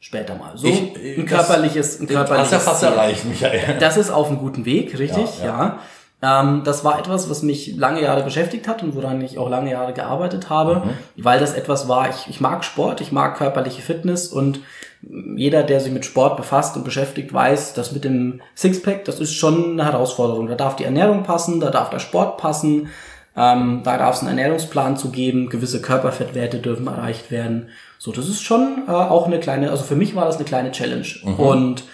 Später 0.05 0.35
mal. 0.35 0.51
So 0.57 0.67
Ich- 0.67 0.81
ein 0.97 1.27
das- 1.27 1.37
körperliches, 1.47 2.01
ein 2.01 2.09
körperliches 2.09 2.51
ja 2.51 2.59
fast 2.59 2.83
erreicht, 2.83 3.25
Michael. 3.25 3.79
Das 3.79 3.97
ist 3.97 4.11
auf 4.11 4.27
einem 4.29 4.39
guten 4.39 4.65
Weg, 4.65 4.99
richtig, 4.99 5.39
Ja, 5.39 5.79
ja. 6.23 6.41
Ähm, 6.41 6.63
das 6.65 6.85
war 6.85 6.99
etwas, 6.99 7.31
was 7.31 7.43
mich 7.43 7.77
lange 7.77 8.03
Jahre 8.03 8.25
beschäftigt 8.25 8.67
hat 8.67 8.83
und 8.83 8.97
woran 8.97 9.21
ich 9.21 9.39
auch 9.39 9.49
lange 9.49 9.71
Jahre 9.71 9.93
gearbeitet 9.93 10.51
habe, 10.51 10.83
weil 11.17 11.39
das 11.39 11.53
etwas 11.55 11.89
war, 11.89 12.11
ich, 12.11 12.29
ich 12.29 12.41
mag 12.41 12.65
Sport, 12.65 13.01
ich 13.01 13.13
mag 13.13 13.37
körperliche 13.37 13.81
Fitness 13.83 14.27
und 14.29 14.61
jeder, 15.37 15.63
der 15.63 15.79
sich 15.81 15.93
mit 15.93 16.05
Sport 16.05 16.37
befasst 16.37 16.77
und 16.77 16.85
beschäftigt, 16.85 17.33
weiß, 17.33 17.75
dass 17.75 17.93
mit 17.93 18.03
dem 18.05 18.41
Sixpack, 18.57 19.05
das 19.05 19.21
ist 19.21 19.35
schon 19.35 19.73
eine 19.73 19.85
Herausforderung. 19.85 20.47
Da 20.49 20.55
darf 20.57 20.75
die 20.77 20.85
Ernährung 20.85 21.23
passen, 21.23 21.61
da 21.61 21.71
darf 21.71 21.91
der 21.91 21.99
Sport 22.01 22.39
passen, 22.39 22.89
ähm, 23.37 23.83
da 23.85 23.99
darf 23.99 24.17
es 24.17 24.21
einen 24.21 24.37
Ernährungsplan 24.39 24.97
zu 24.97 25.11
geben, 25.11 25.49
gewisse 25.49 25.81
Körperfettwerte 25.81 26.59
dürfen 26.59 26.87
erreicht 26.89 27.31
werden. 27.31 27.69
So, 28.05 28.11
das 28.11 28.29
ist 28.29 28.43
schon 28.43 28.83
äh, 28.89 28.91
auch 28.91 29.27
eine 29.27 29.39
kleine, 29.39 29.71
also 29.71 29.85
für 29.85 29.95
mich 29.95 30.17
war 30.17 30.25
das 30.25 30.35
eine 30.35 30.45
kleine 30.45 30.73
Challenge. 30.73 31.07
Und 31.37 31.85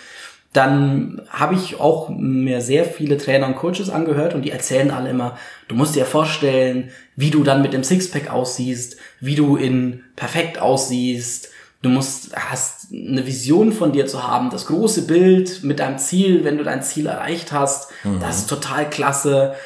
dann 0.55 1.21
habe 1.29 1.55
ich 1.55 1.79
auch 1.79 2.09
mir 2.09 2.62
sehr 2.62 2.87
viele 2.87 3.19
Trainer 3.19 3.47
und 3.47 3.57
Coaches 3.57 3.91
angehört 3.91 4.33
und 4.33 4.41
die 4.41 4.50
erzählen 4.50 4.91
alle 4.91 5.11
immer, 5.11 5.37
du 5.69 5.75
musst 5.75 5.97
dir 5.97 6.07
vorstellen, 6.07 6.88
wie 7.15 7.29
du 7.29 7.45
dann 7.45 7.61
mit 7.61 7.75
dem 7.75 7.85
Sixpack 7.85 8.31
aussiehst, 8.31 8.97
wie 9.21 9.35
du 9.35 9.57
in 9.57 10.03
perfekt 10.17 10.59
aussiehst. 10.59 11.50
Du 11.83 11.91
musst, 11.91 12.35
hast 12.35 12.87
eine 12.91 13.27
Vision 13.27 13.73
von 13.73 13.93
dir 13.93 14.07
zu 14.07 14.27
haben, 14.27 14.49
das 14.49 14.65
große 14.65 15.03
Bild 15.07 15.62
mit 15.62 15.79
deinem 15.79 15.99
Ziel, 15.99 16.43
wenn 16.43 16.57
du 16.57 16.65
dein 16.65 16.83
Ziel 16.83 17.05
erreicht 17.05 17.53
hast. 17.53 17.91
Das 18.19 18.38
ist 18.38 18.47
total 18.49 18.88
klasse. 18.88 19.57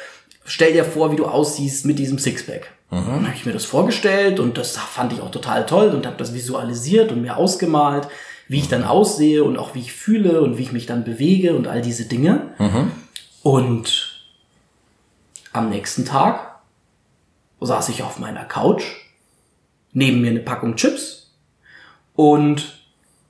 Stell 0.43 0.73
dir 0.73 0.83
vor, 0.83 1.13
wie 1.13 1.15
du 1.15 1.25
aussiehst 1.25 1.85
mit 1.85 1.99
diesem 1.99 2.19
Sixpack. 2.19 2.69
Dann 2.89 3.25
habe 3.25 3.35
ich 3.35 3.45
mir 3.45 3.53
das 3.53 3.65
vorgestellt 3.65 4.39
und 4.39 4.57
das 4.57 4.77
fand 4.77 5.13
ich 5.13 5.21
auch 5.21 5.31
total 5.31 5.65
toll 5.65 5.89
und 5.89 6.05
habe 6.05 6.17
das 6.17 6.33
visualisiert 6.33 7.11
und 7.11 7.21
mir 7.23 7.37
ausgemalt, 7.37 8.07
wie 8.47 8.59
ich 8.59 8.67
dann 8.67 8.83
aussehe 8.83 9.43
und 9.43 9.57
auch 9.57 9.73
wie 9.73 9.79
ich 9.79 9.93
fühle 9.93 10.41
und 10.41 10.57
wie 10.57 10.63
ich 10.63 10.71
mich 10.73 10.85
dann 10.85 11.03
bewege 11.03 11.55
und 11.55 11.67
all 11.67 11.81
diese 11.81 12.05
Dinge. 12.05 12.53
Und 13.41 14.23
am 15.53 15.69
nächsten 15.69 16.05
Tag 16.05 16.59
saß 17.61 17.89
ich 17.89 18.03
auf 18.03 18.19
meiner 18.19 18.45
Couch, 18.45 18.83
neben 19.91 20.21
mir 20.21 20.29
eine 20.29 20.41
Packung 20.41 20.75
Chips 20.75 21.31
und 22.15 22.79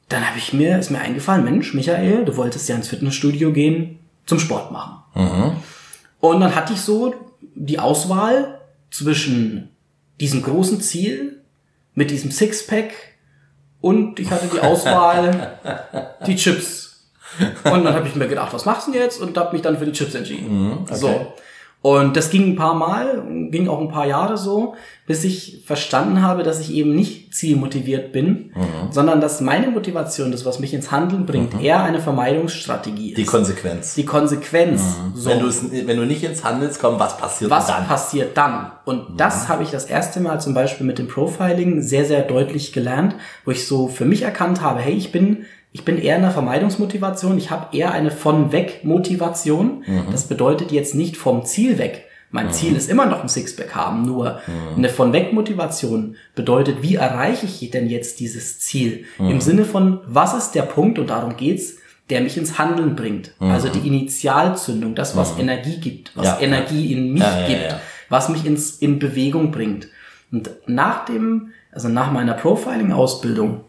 dann 0.10 0.28
habe 0.28 0.38
ich 0.38 0.52
mir, 0.54 0.78
ist 0.78 0.92
mir 0.92 1.00
eingefallen, 1.00 1.46
Mensch, 1.46 1.74
Michael, 1.74 2.26
du 2.26 2.36
wolltest 2.36 2.68
ja 2.68 2.76
ins 2.76 2.90
Fitnessstudio 2.90 3.54
gehen 3.54 4.00
zum 4.26 4.40
Sport 4.40 4.72
machen. 4.72 4.98
Und 6.20 6.42
dann 6.42 6.54
hatte 6.54 6.74
ich 6.74 6.82
so 6.82 7.16
die 7.56 7.80
Auswahl 7.80 8.60
zwischen 8.94 9.70
diesem 10.20 10.44
großen 10.44 10.80
Ziel 10.80 11.42
mit 11.96 12.12
diesem 12.12 12.32
Sixpack 12.32 12.94
und 13.82 14.20
ich 14.20 14.30
hatte 14.30 14.48
die 14.48 14.60
Auswahl 14.60 15.58
die 16.28 16.36
Chips. 16.36 17.10
Und 17.64 17.84
dann 17.84 17.96
habe 17.96 18.08
ich 18.08 18.16
mir 18.16 18.28
gedacht, 18.28 18.54
was 18.54 18.66
machst 18.66 18.88
du 18.88 18.92
denn 18.92 19.02
jetzt? 19.02 19.20
Und 19.20 19.36
habe 19.38 19.54
mich 19.54 19.64
dann 19.64 19.78
für 19.80 19.86
die 19.86 19.92
Chips 19.92 20.14
entschieden. 20.14 20.78
okay. 20.84 20.96
So. 20.96 21.34
Und 21.84 22.16
das 22.16 22.30
ging 22.30 22.54
ein 22.54 22.56
paar 22.56 22.76
Mal, 22.76 23.22
ging 23.52 23.68
auch 23.68 23.82
ein 23.82 23.90
paar 23.90 24.08
Jahre 24.08 24.38
so, 24.38 24.76
bis 25.06 25.26
ich 25.26 25.64
verstanden 25.66 26.22
habe, 26.22 26.44
dass 26.44 26.62
ich 26.62 26.74
eben 26.74 26.96
nicht 26.96 27.36
zielmotiviert 27.36 28.14
bin, 28.14 28.54
sondern 28.90 29.20
dass 29.20 29.42
meine 29.42 29.68
Motivation, 29.68 30.32
das, 30.32 30.46
was 30.46 30.60
mich 30.60 30.74
ins 30.74 30.92
Handeln 30.92 31.26
bringt, 31.26 31.62
eher 31.62 31.84
eine 31.84 32.00
Vermeidungsstrategie 32.00 33.10
ist. 33.10 33.18
Die 33.18 33.26
Konsequenz. 33.26 33.96
Die 33.96 34.06
Konsequenz. 34.06 34.82
So. 35.14 35.30
Wenn, 35.30 35.88
wenn 35.88 35.98
du 35.98 36.06
nicht 36.06 36.24
ins 36.24 36.46
Handels 36.46 36.80
kommst, 36.80 37.02
was 37.02 37.18
passiert 37.18 37.52
Was 37.52 37.68
dann? 37.68 37.86
passiert 37.86 38.38
dann? 38.38 38.72
Und 38.86 39.20
das 39.20 39.50
habe 39.50 39.64
ich 39.64 39.72
das 39.72 39.84
erste 39.84 40.22
Mal 40.22 40.40
zum 40.40 40.54
Beispiel 40.54 40.88
mit 40.88 41.00
dem 41.00 41.10
Profiling 41.10 41.82
sehr, 41.82 42.06
sehr 42.06 42.22
deutlich 42.22 42.72
gelernt, 42.72 43.16
wo 43.44 43.52
ich 43.52 43.68
so 43.68 43.90
für 43.90 44.06
mich 44.06 44.22
erkannt 44.22 44.62
habe, 44.62 44.80
hey, 44.80 44.94
ich 44.94 45.12
bin, 45.12 45.46
ich 45.74 45.84
bin 45.84 45.98
eher 45.98 46.16
in 46.16 46.24
einer 46.24 46.32
Vermeidungsmotivation, 46.32 47.38
ich 47.38 47.50
habe 47.52 47.76
eher 47.76 47.92
eine 47.92 48.12
von 48.12 48.52
weg 48.52 48.82
Motivation. 48.84 49.84
Das 50.12 50.28
bedeutet 50.28 50.72
jetzt 50.72 50.96
nicht 50.96 51.18
vom 51.18 51.44
Ziel 51.46 51.78
weg. 51.80 52.06
Mein 52.30 52.52
Ziel 52.52 52.76
ist 52.76 52.90
immer 52.90 53.06
noch 53.06 53.22
ein 53.22 53.30
Sixpack 53.30 53.76
haben, 53.76 54.06
nur 54.06 54.40
eine 54.76 54.90
von 54.90 55.14
weg 55.14 55.34
Motivation 55.34 56.16
bedeutet, 56.36 56.82
wie 56.82 56.96
erreiche 56.96 57.46
ich 57.46 57.70
denn 57.72 57.88
jetzt 57.90 58.20
dieses 58.20 58.60
Ziel? 58.60 59.06
Im 59.20 59.42
Sinne 59.42 59.66
von, 59.66 60.00
was 60.06 60.34
ist 60.36 60.52
der 60.52 60.62
Punkt, 60.64 61.00
und 61.00 61.10
darum 61.10 61.38
geht's, 61.38 61.76
der 62.10 62.22
mich 62.22 62.38
ins 62.38 62.58
Handeln 62.60 62.96
bringt. 62.96 63.34
Also 63.40 63.68
die 63.70 63.88
Initialzündung, 63.88 64.94
das, 64.94 65.16
was 65.16 65.38
Energie 65.40 65.80
gibt, 65.80 66.16
was 66.16 66.26
Ja, 66.26 66.36
ja. 66.36 66.42
Energie 66.42 66.94
in 66.94 67.14
mich 67.14 67.24
Ja, 67.24 67.40
ja, 67.42 67.48
gibt, 67.48 67.72
ja. 67.72 67.80
was 68.10 68.30
mich 68.30 68.46
ins, 68.46 68.78
in 68.78 69.00
Bewegung 69.00 69.52
bringt. 69.52 69.88
Und 70.32 70.52
nach 70.68 71.06
dem, 71.06 71.52
also 71.72 71.88
nach 71.90 72.12
meiner 72.12 72.34
Profiling-Ausbildung, 72.34 73.62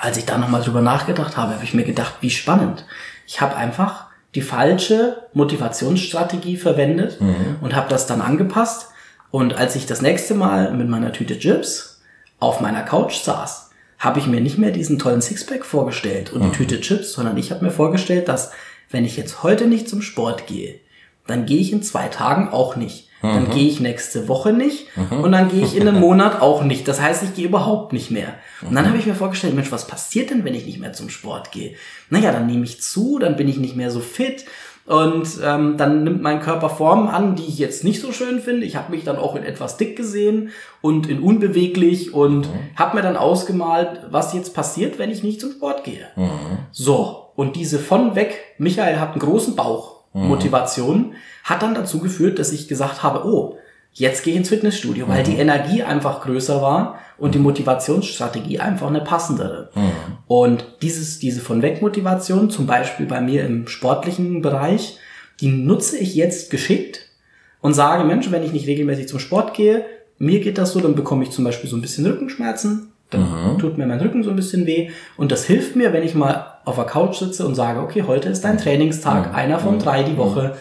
als 0.00 0.16
ich 0.16 0.24
da 0.24 0.38
nochmal 0.38 0.62
drüber 0.62 0.80
nachgedacht 0.80 1.36
habe, 1.36 1.54
habe 1.54 1.64
ich 1.64 1.74
mir 1.74 1.84
gedacht, 1.84 2.14
wie 2.20 2.30
spannend. 2.30 2.84
Ich 3.26 3.40
habe 3.40 3.56
einfach 3.56 4.06
die 4.34 4.42
falsche 4.42 5.28
Motivationsstrategie 5.34 6.56
verwendet 6.56 7.18
und 7.60 7.74
habe 7.76 7.88
das 7.88 8.06
dann 8.06 8.20
angepasst. 8.20 8.88
Und 9.30 9.54
als 9.54 9.76
ich 9.76 9.86
das 9.86 10.02
nächste 10.02 10.34
Mal 10.34 10.72
mit 10.72 10.88
meiner 10.88 11.12
Tüte 11.12 11.38
Chips 11.38 12.02
auf 12.38 12.60
meiner 12.60 12.82
Couch 12.82 13.16
saß, 13.22 13.70
habe 13.98 14.18
ich 14.18 14.26
mir 14.26 14.40
nicht 14.40 14.58
mehr 14.58 14.72
diesen 14.72 14.98
tollen 14.98 15.22
Sixpack 15.22 15.64
vorgestellt 15.64 16.32
und 16.32 16.42
die 16.42 16.50
Tüte 16.50 16.80
Chips, 16.80 17.12
sondern 17.12 17.36
ich 17.36 17.52
habe 17.52 17.64
mir 17.64 17.70
vorgestellt, 17.70 18.28
dass 18.28 18.50
wenn 18.90 19.04
ich 19.04 19.16
jetzt 19.16 19.42
heute 19.42 19.66
nicht 19.66 19.88
zum 19.88 20.02
Sport 20.02 20.46
gehe, 20.46 20.80
dann 21.26 21.46
gehe 21.46 21.60
ich 21.60 21.72
in 21.72 21.82
zwei 21.82 22.08
Tagen 22.08 22.48
auch 22.48 22.74
nicht. 22.74 23.08
Dann 23.22 23.50
gehe 23.50 23.68
ich 23.68 23.78
nächste 23.80 24.26
Woche 24.28 24.52
nicht 24.52 24.88
und 25.10 25.32
dann 25.32 25.48
gehe 25.48 25.64
ich 25.64 25.76
in 25.76 25.86
einem 25.86 26.00
Monat 26.06 26.42
auch 26.42 26.64
nicht. 26.64 26.88
Das 26.88 27.00
heißt, 27.00 27.22
ich 27.22 27.34
gehe 27.34 27.46
überhaupt 27.46 27.92
nicht 27.92 28.10
mehr. 28.10 28.34
Und 28.62 28.74
dann 28.74 28.86
habe 28.88 28.98
ich 28.98 29.06
mir 29.06 29.14
vorgestellt, 29.14 29.54
Mensch, 29.54 29.70
was 29.70 29.86
passiert 29.86 30.30
denn, 30.30 30.44
wenn 30.44 30.54
ich 30.54 30.66
nicht 30.66 30.80
mehr 30.80 30.92
zum 30.92 31.08
Sport 31.08 31.52
gehe? 31.52 31.74
Naja, 32.10 32.32
dann 32.32 32.46
nehme 32.46 32.64
ich 32.64 32.82
zu, 32.82 33.18
dann 33.18 33.36
bin 33.36 33.48
ich 33.48 33.58
nicht 33.58 33.76
mehr 33.76 33.90
so 33.90 34.00
fit 34.00 34.44
und 34.84 35.28
ähm, 35.44 35.76
dann 35.76 36.02
nimmt 36.02 36.22
mein 36.22 36.40
Körper 36.40 36.68
Formen 36.68 37.06
an, 37.06 37.36
die 37.36 37.44
ich 37.44 37.58
jetzt 37.58 37.84
nicht 37.84 38.00
so 38.00 38.10
schön 38.10 38.40
finde. 38.40 38.66
Ich 38.66 38.74
habe 38.74 38.90
mich 38.90 39.04
dann 39.04 39.16
auch 39.16 39.36
in 39.36 39.44
etwas 39.44 39.76
dick 39.76 39.96
gesehen 39.96 40.50
und 40.80 41.08
in 41.08 41.20
unbeweglich 41.20 42.12
und 42.12 42.48
habe 42.74 42.96
mir 42.96 43.02
dann 43.02 43.16
ausgemalt, 43.16 44.00
was 44.10 44.34
jetzt 44.34 44.54
passiert, 44.54 44.98
wenn 44.98 45.10
ich 45.10 45.22
nicht 45.22 45.40
zum 45.40 45.52
Sport 45.52 45.84
gehe. 45.84 46.06
So, 46.72 47.26
und 47.36 47.54
diese 47.54 47.78
von 47.78 48.16
weg, 48.16 48.40
Michael 48.58 48.98
hat 48.98 49.12
einen 49.12 49.20
großen 49.20 49.54
Bauch, 49.54 50.02
Motivation, 50.14 51.14
hat 51.44 51.62
dann 51.62 51.74
dazu 51.74 51.98
geführt, 51.98 52.38
dass 52.38 52.52
ich 52.52 52.68
gesagt 52.68 53.02
habe, 53.02 53.26
oh, 53.26 53.58
jetzt 53.92 54.24
gehe 54.24 54.32
ich 54.32 54.38
ins 54.38 54.48
Fitnessstudio, 54.48 55.08
weil 55.08 55.22
die 55.22 55.36
Energie 55.36 55.82
einfach 55.82 56.22
größer 56.22 56.62
war 56.62 56.98
und 57.18 57.34
die 57.34 57.38
Motivationsstrategie 57.38 58.58
einfach 58.58 58.88
eine 58.88 59.00
passendere. 59.00 59.70
Und 60.26 60.64
dieses, 60.82 61.18
diese 61.18 61.40
von 61.40 61.62
weg 61.62 61.82
Motivation, 61.82 62.48
zum 62.50 62.66
Beispiel 62.66 63.06
bei 63.06 63.20
mir 63.20 63.44
im 63.44 63.68
sportlichen 63.68 64.40
Bereich, 64.40 64.98
die 65.40 65.48
nutze 65.48 65.98
ich 65.98 66.14
jetzt 66.14 66.50
geschickt 66.50 67.08
und 67.60 67.74
sage, 67.74 68.04
Mensch, 68.04 68.30
wenn 68.30 68.42
ich 68.42 68.52
nicht 68.52 68.66
regelmäßig 68.66 69.08
zum 69.08 69.18
Sport 69.18 69.54
gehe, 69.54 69.84
mir 70.18 70.40
geht 70.40 70.56
das 70.56 70.72
so, 70.72 70.80
dann 70.80 70.94
bekomme 70.94 71.24
ich 71.24 71.30
zum 71.30 71.44
Beispiel 71.44 71.68
so 71.68 71.76
ein 71.76 71.82
bisschen 71.82 72.06
Rückenschmerzen, 72.06 72.92
dann 73.10 73.58
tut 73.58 73.76
mir 73.76 73.86
mein 73.86 74.00
Rücken 74.00 74.22
so 74.22 74.30
ein 74.30 74.36
bisschen 74.36 74.66
weh 74.66 74.90
und 75.16 75.32
das 75.32 75.44
hilft 75.44 75.76
mir, 75.76 75.92
wenn 75.92 76.02
ich 76.02 76.14
mal 76.14 76.46
auf 76.64 76.76
der 76.76 76.84
Couch 76.84 77.16
sitze 77.16 77.46
und 77.46 77.56
sage, 77.56 77.80
okay, 77.80 78.04
heute 78.06 78.30
ist 78.30 78.42
dein 78.42 78.56
Trainingstag, 78.56 79.34
einer 79.34 79.58
von 79.58 79.78
drei 79.78 80.02
die 80.02 80.16
Woche. 80.16 80.56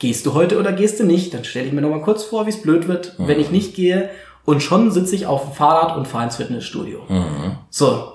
Gehst 0.00 0.24
du 0.26 0.34
heute 0.34 0.58
oder 0.58 0.72
gehst 0.72 0.98
du 0.98 1.04
nicht? 1.04 1.34
Dann 1.34 1.44
stelle 1.44 1.66
ich 1.66 1.72
mir 1.72 1.82
noch 1.82 1.90
mal 1.90 2.00
kurz 2.00 2.24
vor, 2.24 2.46
wie 2.46 2.50
es 2.50 2.62
blöd 2.62 2.88
wird, 2.88 3.14
wenn 3.18 3.38
ich 3.38 3.50
nicht 3.50 3.74
gehe 3.74 4.10
und 4.46 4.62
schon 4.62 4.90
sitze 4.90 5.14
ich 5.14 5.26
auf 5.26 5.44
dem 5.44 5.52
Fahrrad 5.52 5.96
und 5.96 6.08
fahre 6.08 6.24
ins 6.24 6.36
Fitnessstudio. 6.36 7.02
So, 7.68 8.14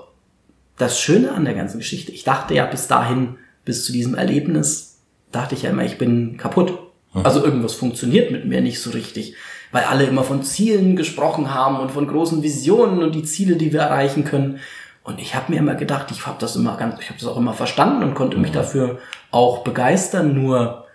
das 0.76 1.00
Schöne 1.00 1.32
an 1.32 1.44
der 1.44 1.54
ganzen 1.54 1.78
Geschichte, 1.78 2.10
ich 2.12 2.24
dachte 2.24 2.54
ja 2.54 2.66
bis 2.66 2.88
dahin, 2.88 3.36
bis 3.64 3.84
zu 3.84 3.92
diesem 3.92 4.16
Erlebnis, 4.16 4.98
dachte 5.30 5.54
ich 5.54 5.62
ja 5.62 5.70
immer, 5.70 5.84
ich 5.84 5.96
bin 5.96 6.36
kaputt. 6.36 6.76
Also 7.22 7.42
irgendwas 7.42 7.74
funktioniert 7.74 8.30
mit 8.30 8.44
mir 8.44 8.60
nicht 8.60 8.82
so 8.82 8.90
richtig, 8.90 9.36
weil 9.70 9.84
alle 9.84 10.04
immer 10.04 10.24
von 10.24 10.42
Zielen 10.42 10.96
gesprochen 10.96 11.54
haben 11.54 11.78
und 11.78 11.92
von 11.92 12.08
großen 12.08 12.42
Visionen 12.42 13.02
und 13.02 13.14
die 13.14 13.22
Ziele, 13.22 13.56
die 13.56 13.72
wir 13.72 13.80
erreichen 13.80 14.24
können. 14.24 14.58
Und 15.04 15.20
ich 15.20 15.36
habe 15.36 15.52
mir 15.52 15.58
immer 15.60 15.76
gedacht, 15.76 16.08
ich 16.10 16.26
habe 16.26 16.36
das 16.40 16.56
immer 16.56 16.76
ganz, 16.76 17.00
ich 17.00 17.08
habe 17.08 17.20
das 17.20 17.28
auch 17.28 17.36
immer 17.36 17.54
verstanden 17.54 18.02
und 18.02 18.14
konnte 18.14 18.38
mich 18.38 18.50
dafür 18.50 18.98
auch 19.30 19.62
begeistern. 19.62 20.34
Nur 20.34 20.85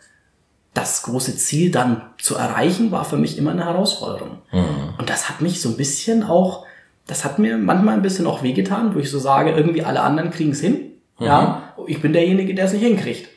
das 0.74 1.04
große 1.04 1.36
Ziel 1.36 1.70
dann 1.72 2.02
zu 2.18 2.36
erreichen, 2.36 2.92
war 2.92 3.04
für 3.04 3.18
mich 3.18 3.38
immer 3.38 3.52
eine 3.52 3.66
Herausforderung. 3.66 4.38
Und 4.98 5.10
das 5.10 5.28
hat 5.30 5.42
mich 5.42 5.62
so 5.62 5.70
ein 5.70 5.78
bisschen 5.78 6.24
auch, 6.24 6.66
das 7.08 7.26
hat 7.26 7.40
mir 7.40 7.58
manchmal 7.58 7.96
ein 7.96 8.02
bisschen 8.02 8.26
auch 8.26 8.42
wehgetan, 8.42 8.96
wo 8.96 9.00
ich 9.00 9.10
so 9.10 9.20
sage, 9.20 9.52
irgendwie 9.52 9.84
alle 9.84 10.02
anderen 10.02 10.32
kriegen 10.32 10.52
es 10.52 10.62
hin. 10.62 10.92
Ja, 11.20 11.74
ich 11.88 12.02
bin 12.02 12.14
derjenige, 12.14 12.56
der 12.56 12.66
es 12.66 12.74
nicht 12.74 12.84
hinkriegt. 12.84 13.30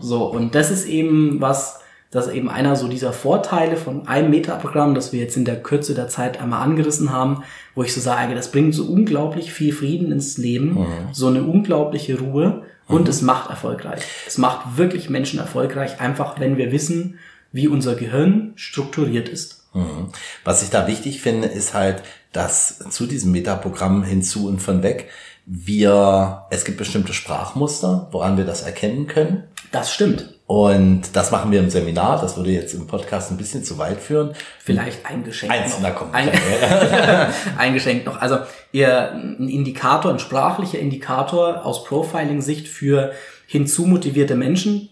So, 0.00 0.26
und 0.26 0.54
das 0.54 0.70
ist 0.70 0.86
eben 0.86 1.40
was, 1.40 1.80
das 2.10 2.26
ist 2.28 2.34
eben 2.34 2.48
einer 2.48 2.76
so 2.76 2.86
dieser 2.86 3.12
Vorteile 3.12 3.76
von 3.76 4.06
einem 4.06 4.30
Metaprogramm, 4.30 4.94
das 4.94 5.12
wir 5.12 5.20
jetzt 5.20 5.36
in 5.36 5.44
der 5.44 5.60
Kürze 5.62 5.94
der 5.94 6.08
Zeit 6.08 6.40
einmal 6.40 6.62
angerissen 6.62 7.12
haben, 7.12 7.42
wo 7.74 7.82
ich 7.82 7.92
so 7.92 8.00
sage, 8.00 8.34
das 8.34 8.52
bringt 8.52 8.74
so 8.74 8.84
unglaublich 8.84 9.52
viel 9.52 9.72
Frieden 9.72 10.12
ins 10.12 10.38
Leben, 10.38 10.86
so 11.12 11.26
eine 11.28 11.42
unglaubliche 11.42 12.20
Ruhe 12.20 12.62
und 12.88 13.08
es 13.08 13.22
macht 13.22 13.50
erfolgreich. 13.50 14.02
Es 14.26 14.38
macht 14.38 14.76
wirklich 14.76 15.08
Menschen 15.08 15.38
erfolgreich, 15.38 16.00
einfach 16.00 16.38
wenn 16.38 16.56
wir 16.56 16.72
wissen, 16.72 17.18
wie 17.52 17.68
unser 17.68 17.94
Gehirn 17.94 18.52
strukturiert 18.56 19.28
ist. 19.28 19.64
Mhm. 19.74 20.08
Was 20.44 20.62
ich 20.62 20.70
da 20.70 20.86
wichtig 20.86 21.20
finde, 21.20 21.48
ist 21.48 21.74
halt, 21.74 22.02
dass 22.32 22.78
zu 22.90 23.06
diesem 23.06 23.32
Metaprogramm 23.32 24.02
hinzu 24.02 24.48
und 24.48 24.60
von 24.60 24.82
weg 24.82 25.08
wir, 25.46 26.46
es 26.50 26.64
gibt 26.64 26.78
bestimmte 26.78 27.12
Sprachmuster, 27.12 28.08
woran 28.10 28.36
wir 28.36 28.44
das 28.44 28.62
erkennen 28.62 29.06
können. 29.06 29.44
Das 29.72 29.92
stimmt. 29.92 30.33
Und 30.46 31.16
das 31.16 31.30
machen 31.30 31.50
wir 31.52 31.60
im 31.60 31.70
Seminar. 31.70 32.20
Das 32.20 32.36
würde 32.36 32.50
jetzt 32.50 32.74
im 32.74 32.86
Podcast 32.86 33.30
ein 33.30 33.38
bisschen 33.38 33.64
zu 33.64 33.78
weit 33.78 34.00
führen. 34.00 34.34
Vielleicht 34.58 35.06
ein 35.06 35.24
Geschenk 35.24 35.50
Eins, 35.50 35.72
noch. 35.72 35.80
na 35.80 35.90
komm. 35.90 36.08
Ein, 36.12 36.28
ein 37.58 37.72
Geschenk 37.72 38.04
noch. 38.04 38.20
Also 38.20 38.38
ihr, 38.70 39.12
ein 39.12 39.48
Indikator, 39.48 40.12
ein 40.12 40.18
sprachlicher 40.18 40.78
Indikator 40.78 41.64
aus 41.64 41.84
Profiling-Sicht 41.84 42.68
für 42.68 43.12
hinzumotivierte 43.46 44.34
Menschen, 44.34 44.90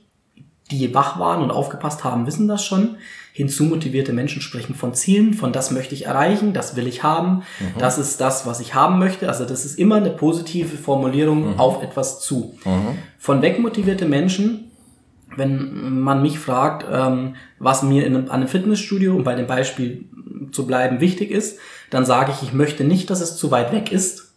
die 0.71 0.94
wach 0.94 1.18
waren 1.18 1.42
und 1.42 1.50
aufgepasst 1.50 2.02
haben, 2.02 2.26
wissen 2.26 2.49
das 2.49 2.64
schon. 2.64 2.97
Hinzumotivierte 3.35 4.14
Menschen 4.14 4.40
sprechen 4.40 4.75
von 4.75 4.94
Zielen, 4.94 5.35
von 5.35 5.52
das 5.52 5.71
möchte 5.71 5.94
ich 5.94 6.06
erreichen, 6.06 6.52
das 6.52 6.76
will 6.76 6.87
ich 6.87 7.02
haben, 7.02 7.44
das 7.78 7.97
ist 7.97 8.21
das, 8.21 8.47
was 8.47 8.61
ich 8.61 8.75
haben 8.75 8.99
möchte. 8.99 9.28
Also 9.28 9.47
das 9.47 9.64
ist 9.64 9.78
immer 9.78 9.97
eine 9.97 10.11
positive 10.11 10.76
Formulierung 10.76 11.59
auf 11.59 11.82
etwas 11.82 12.21
zu. 12.21 12.59
Von 13.18 13.40
wegmotivierte 13.40 14.04
Menschen 14.04 14.72
wenn 15.37 16.01
man 16.01 16.23
mich 16.23 16.39
fragt, 16.39 16.87
ähm, 16.91 17.37
was 17.59 17.83
mir 17.83 18.07
in 18.07 18.17
einem, 18.17 18.25
an 18.27 18.31
einem 18.31 18.49
Fitnessstudio, 18.49 19.15
um 19.15 19.25
bei 19.25 19.35
dem 19.35 19.47
Beispiel 19.47 20.05
zu 20.51 20.67
bleiben, 20.67 21.01
wichtig 21.01 21.31
ist, 21.31 21.59
dann 21.91 22.05
sage 22.05 22.33
ich, 22.33 22.43
ich 22.43 22.53
möchte 22.53 22.85
nicht, 22.85 23.11
dass 23.11 23.21
es 23.21 23.37
zu 23.37 23.51
weit 23.51 23.73
weg 23.73 23.93
ist. 23.93 24.35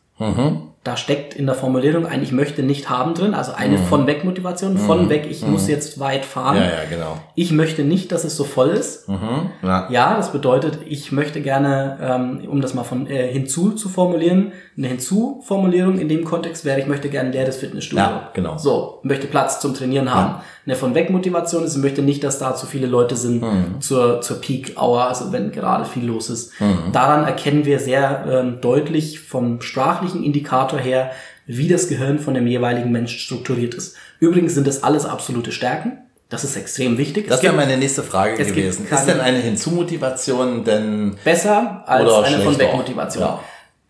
Da 0.86 0.96
steckt 0.98 1.34
in 1.34 1.48
der 1.48 1.56
Formulierung 1.56 2.06
ein 2.06 2.22
Ich 2.24 2.32
möchte 2.32 2.62
nicht 2.64 2.90
haben 2.92 3.16
drin, 3.16 3.34
also 3.34 3.52
eine 3.54 3.78
Mhm. 3.80 3.84
von 3.86 4.08
weg 4.08 4.24
Motivation, 4.24 4.78
von 4.78 5.10
weg, 5.10 5.28
ich 5.30 5.46
muss 5.46 5.68
jetzt 5.68 6.00
weit 6.00 6.24
fahren. 6.26 6.58
Ja, 6.58 6.64
ja, 6.64 6.70
genau. 6.90 7.18
Ich 7.34 7.52
möchte 7.52 7.84
nicht, 7.84 8.12
dass 8.12 8.24
es 8.24 8.38
so 8.38 8.44
voll 8.44 8.70
ist. 8.70 9.10
Mhm. 9.10 9.50
Ja. 9.64 9.88
Ja, 9.90 10.16
das 10.16 10.32
bedeutet, 10.32 10.78
ich 10.88 11.12
möchte 11.12 11.42
gerne, 11.42 11.98
ähm, 12.02 12.48
um 12.48 12.62
das 12.62 12.74
mal 12.76 12.84
von 12.84 13.08
äh, 13.08 13.28
hinzu 13.34 13.72
zu 13.72 13.90
formulieren, 13.90 14.52
eine 14.78 14.88
Hinzu-Formulierung 14.88 15.98
in 16.00 16.08
dem 16.08 16.24
Kontext 16.24 16.66
wäre, 16.66 16.80
ich 16.80 16.88
möchte 16.88 17.10
gerne 17.10 17.30
ein 17.30 17.34
leeres 17.34 17.58
Fitnessstudio. 17.58 18.04
Ja, 18.06 18.30
genau. 18.34 18.58
So, 18.58 19.00
möchte 19.04 19.28
Platz 19.28 19.60
zum 19.60 19.74
Trainieren 19.74 20.14
haben. 20.14 20.36
Eine 20.68 20.76
von 20.76 20.96
weg 20.96 21.10
Motivation 21.12 21.64
ist, 21.64 21.76
ich 21.76 21.82
möchte 21.82 22.02
nicht, 22.02 22.24
dass 22.24 22.40
da 22.40 22.56
zu 22.56 22.66
viele 22.66 22.88
Leute 22.88 23.16
sind 23.16 23.42
Mhm. 23.42 23.82
zur, 23.82 24.22
zur 24.22 24.42
Peak-Hour, 24.42 25.04
also 25.08 25.32
wenn 25.32 25.52
gerade 25.52 25.86
viel 25.86 26.06
los 26.06 26.30
ist. 26.30 26.60
Mhm. 26.60 26.92
Daran 26.92 27.24
erkennen 27.26 27.66
wir 27.66 27.80
sehr 27.80 28.26
ähm, 28.30 28.58
deutlich 28.62 29.20
vom 29.20 29.62
sprachlichen 29.62 30.24
Indikator 30.24 30.75
her, 30.80 31.12
wie 31.46 31.68
das 31.68 31.88
Gehirn 31.88 32.20
von 32.20 32.34
dem 32.34 32.48
jeweiligen 32.48 32.92
Menschen 32.92 33.20
strukturiert 33.20 33.74
ist. 33.74 33.96
Übrigens 34.20 34.54
sind 34.54 34.68
das 34.68 34.84
alles 34.84 35.06
absolute 35.06 35.52
Stärken. 35.52 36.00
Das 36.30 36.44
ist 36.44 36.56
extrem 36.56 36.98
wichtig. 36.98 37.28
Das 37.28 37.44
wäre 37.44 37.54
meine 37.54 37.78
nächste 37.78 38.02
Frage 38.02 38.36
gewesen. 38.44 38.88
Ist 38.90 39.06
denn 39.06 39.20
eine 39.20 39.38
Hinzumotivation 39.38 40.64
denn 40.64 41.16
besser 41.24 41.84
als 41.86 42.04
Oder 42.04 42.24
eine 42.24 42.40
von. 42.40 42.58
Weg-Motivation. 42.58 43.24
Ja. 43.24 43.40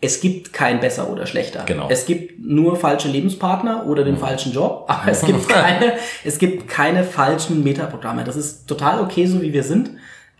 Es 0.01 0.19
gibt 0.19 0.51
kein 0.51 0.81
besser 0.81 1.09
oder 1.09 1.25
schlechter. 1.25 1.63
Genau. 1.65 1.87
Es 1.89 2.05
gibt 2.05 2.39
nur 2.39 2.75
falsche 2.75 3.07
Lebenspartner 3.07 3.85
oder 3.87 4.03
den 4.03 4.17
falschen 4.17 4.51
Job, 4.51 4.85
aber 4.87 5.09
es 5.09 5.21
gibt 5.21 5.47
keine, 5.49 5.93
es 6.23 6.37
gibt 6.37 6.67
keine 6.67 7.03
falschen 7.03 7.63
Metaprogramme. 7.63 8.25
Das 8.25 8.35
ist 8.35 8.67
total 8.67 8.99
okay, 8.99 9.25
so 9.25 9.41
wie 9.41 9.53
wir 9.53 9.63
sind. 9.63 9.91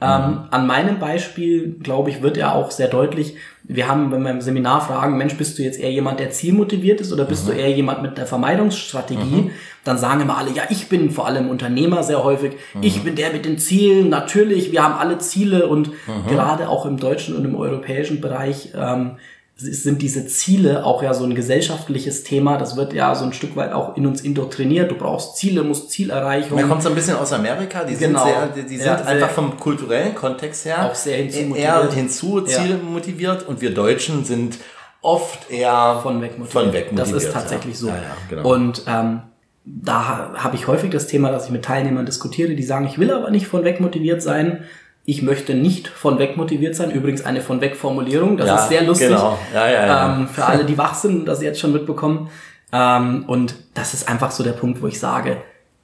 Ähm, 0.05 0.39
an 0.51 0.67
meinem 0.67 0.99
Beispiel, 0.99 1.77
glaube 1.81 2.09
ich, 2.09 2.21
wird 2.21 2.37
ja 2.37 2.53
auch 2.53 2.71
sehr 2.71 2.87
deutlich, 2.87 3.35
wir 3.67 3.87
haben, 3.87 4.11
wenn 4.11 4.21
wir 4.21 4.29
im 4.29 4.41
Seminar 4.41 4.81
fragen, 4.81 5.17
Mensch, 5.17 5.35
bist 5.35 5.57
du 5.57 5.63
jetzt 5.63 5.79
eher 5.79 5.91
jemand, 5.91 6.19
der 6.19 6.29
zielmotiviert 6.29 7.01
ist 7.01 7.11
oder 7.11 7.25
bist 7.25 7.47
du 7.47 7.51
eher 7.51 7.71
jemand 7.71 8.03
mit 8.03 8.17
der 8.17 8.27
Vermeidungsstrategie, 8.27 9.51
dann 9.83 9.97
sagen 9.97 10.21
immer 10.21 10.37
alle, 10.37 10.51
ja, 10.51 10.63
ich 10.69 10.87
bin 10.87 11.09
vor 11.09 11.25
allem 11.25 11.49
Unternehmer 11.49 12.03
sehr 12.03 12.23
häufig, 12.23 12.53
ich 12.81 13.03
bin 13.03 13.15
der 13.15 13.31
mit 13.31 13.45
den 13.45 13.57
Zielen, 13.57 14.09
natürlich, 14.09 14.71
wir 14.71 14.83
haben 14.83 14.93
alle 14.93 15.17
Ziele 15.17 15.67
und 15.67 15.91
gerade 16.27 16.69
auch 16.69 16.85
im 16.85 16.97
deutschen 16.97 17.35
und 17.35 17.45
im 17.45 17.55
europäischen 17.55 18.21
Bereich 18.21 18.69
ähm, 18.75 19.17
sind 19.57 20.01
diese 20.01 20.27
Ziele 20.27 20.85
auch 20.85 21.01
ja 21.01 21.13
so 21.13 21.23
ein 21.23 21.33
gesellschaftliches 21.33 22.23
Thema. 22.23 22.57
Das 22.57 22.75
wird 22.75 22.91
ja 22.93 23.15
so 23.15 23.23
ein 23.23 23.31
Stück 23.31 23.55
weit 23.55 23.71
auch 23.71 23.95
in 23.95 24.05
uns 24.05 24.19
indoktriniert. 24.21 24.91
Du 24.91 24.95
brauchst 24.95 25.37
Ziele, 25.37 25.63
musst 25.63 25.91
Zielerreichung. 25.91 26.59
Man 26.59 26.67
kommt 26.67 26.83
so 26.83 26.89
ein 26.89 26.95
bisschen 26.95 27.15
aus 27.15 27.31
Amerika, 27.31 27.85
die 27.85 27.95
Genau. 27.95 28.19
sind, 28.23 28.33
sehr, 28.33 28.47
die, 28.47 28.63
die 28.63 28.77
sind 28.77 28.85
Ja, 28.87 28.95
einfach 29.05 29.29
vom 29.29 29.57
kulturellen 29.57 30.13
Kontext 30.13 30.65
her 30.65 30.85
Auch 30.89 30.95
sehr 30.95 31.17
hinzumotiviert. 31.17 31.67
eher 31.83 31.91
hinzu, 31.91 32.39
Ja. 32.39 32.45
zielmotiviert 32.45 33.47
und 33.47 33.61
wir 33.61 33.73
Deutschen 33.73 34.25
sind 34.25 34.57
oft 35.01 35.49
eher 35.49 35.99
von 36.03 36.21
weg 36.21 36.37
motiviert. 36.37 36.51
Von 36.65 36.73
weg 36.73 36.89
das 36.91 37.11
motiviert, 37.11 37.23
ist 37.23 37.33
tatsächlich 37.33 37.75
ja. 37.75 37.79
so. 37.79 37.87
Ja, 37.87 37.95
ja, 37.95 38.01
genau. 38.29 38.49
Und 38.53 38.81
ähm, 38.87 39.21
da 39.63 40.07
ha- 40.07 40.31
habe 40.35 40.55
ich 40.57 40.67
häufig 40.67 40.91
das 40.91 41.07
Thema, 41.07 41.31
dass 41.31 41.45
ich 41.45 41.51
mit 41.51 41.63
Teilnehmern 41.63 42.05
diskutiere, 42.05 42.55
die 42.55 42.63
sagen, 42.63 42.87
ich 42.87 42.97
will 42.99 43.09
aber 43.11 43.29
nicht 43.31 43.47
von 43.47 43.63
weg 43.63 43.79
motiviert 43.79 44.21
sein. 44.21 44.65
Ich 45.07 45.21
möchte 45.21 45.53
nicht 45.53 45.87
von 45.87 46.17
weg 46.17 46.35
motiviert 46.35 46.75
sein. 46.75 46.89
Übrigens 46.91 47.23
eine 47.25 47.41
von 47.41 47.61
weg 47.61 47.75
Formulierung. 47.75 48.37
Das 48.37 48.47
Ja, 48.47 48.55
ist 48.55 48.69
sehr 48.69 48.83
lustig. 48.83 49.09
genau. 49.09 49.37
Ja, 49.53 49.67
ja, 49.69 49.85
ja. 49.85 50.15
Ähm, 50.17 50.27
für 50.27 50.45
alle, 50.45 50.65
die 50.65 50.77
wach 50.77 50.95
sind 50.95 51.19
und 51.19 51.25
das 51.25 51.41
jetzt 51.43 51.59
schon 51.59 51.71
mitbekommen. 51.73 52.29
Ähm, 52.73 53.23
und 53.27 53.55
das 53.75 53.93
ist 53.93 54.09
einfach 54.09 54.31
so 54.31 54.43
der 54.43 54.53
Punkt, 54.53 54.81
wo 54.81 54.87
ich 54.87 54.99
sage, 54.99 55.37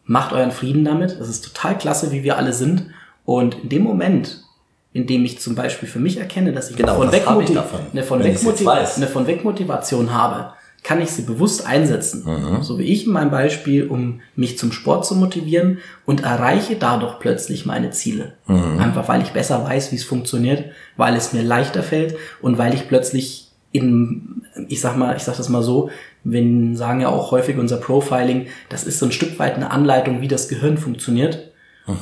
macht 0.05 0.33
euren 0.33 0.51
Frieden 0.51 0.83
damit. 0.85 1.19
Das 1.19 1.29
ist 1.29 1.43
total 1.45 1.77
klasse, 1.77 2.11
wie 2.11 2.23
wir 2.23 2.37
alle 2.37 2.51
sind. 2.53 2.87
Und 3.23 3.55
in 3.63 3.69
dem 3.69 3.83
Moment, 3.83 4.43
in 4.91 5.05
dem 5.05 5.23
ich 5.23 5.39
zum 5.39 5.53
Beispiel 5.53 5.87
für 5.87 5.99
mich 5.99 6.17
erkenne, 6.17 6.51
dass 6.51 6.71
ich 6.71 6.75
Genau, 6.77 6.93
eine, 6.95 7.03
von 7.03 7.11
weg 7.11 7.29
Motiv- 7.29 7.55
davon, 7.55 7.79
eine, 7.93 8.03
von 8.03 8.19
weg 8.23 8.31
ich's 8.33 8.41
jetzt 8.41 8.51
Motiv- 8.51 8.65
weiß? 8.67 8.97
eine 8.97 9.07
von 9.07 9.27
Wegmotivation 9.27 10.11
habe, 10.13 10.53
kann 10.83 11.01
ich 11.01 11.11
sie 11.11 11.21
bewusst 11.21 11.67
einsetzen. 11.67 12.23
Mhm. 12.25 12.63
So 12.63 12.79
wie 12.79 12.83
ich 12.83 13.05
in 13.05 13.13
meinem 13.13 13.29
Beispiel, 13.29 13.87
um 13.87 14.21
mich 14.35 14.57
zum 14.57 14.71
Sport 14.71 15.05
zu 15.05 15.15
motivieren 15.15 15.77
und 16.05 16.23
erreiche 16.23 16.75
dadurch 16.75 17.19
plötzlich 17.19 17.65
meine 17.65 17.91
Ziele. 17.91 18.33
Mhm. 18.47 18.79
Einfach 18.79 19.07
weil 19.07 19.21
ich 19.21 19.29
besser 19.29 19.63
weiß, 19.63 19.91
wie 19.91 19.97
es 19.97 20.03
funktioniert, 20.03 20.65
weil 20.97 21.15
es 21.15 21.33
mir 21.33 21.43
leichter 21.43 21.83
fällt 21.83 22.15
und 22.41 22.57
weil 22.57 22.73
ich 22.73 22.87
plötzlich 22.87 23.49
in, 23.71 24.43
ich 24.67 24.81
sag 24.81 24.97
mal, 24.97 25.15
ich 25.15 25.23
sag 25.23 25.37
das 25.37 25.49
mal 25.49 25.63
so, 25.63 25.89
wir 26.23 26.75
sagen 26.75 27.01
ja 27.01 27.09
auch 27.09 27.31
häufig 27.31 27.57
unser 27.57 27.77
Profiling, 27.77 28.47
das 28.69 28.83
ist 28.83 28.99
so 28.99 29.05
ein 29.05 29.11
Stück 29.11 29.39
weit 29.39 29.55
eine 29.55 29.71
Anleitung, 29.71 30.21
wie 30.21 30.27
das 30.27 30.47
Gehirn 30.47 30.77
funktioniert 30.77 31.51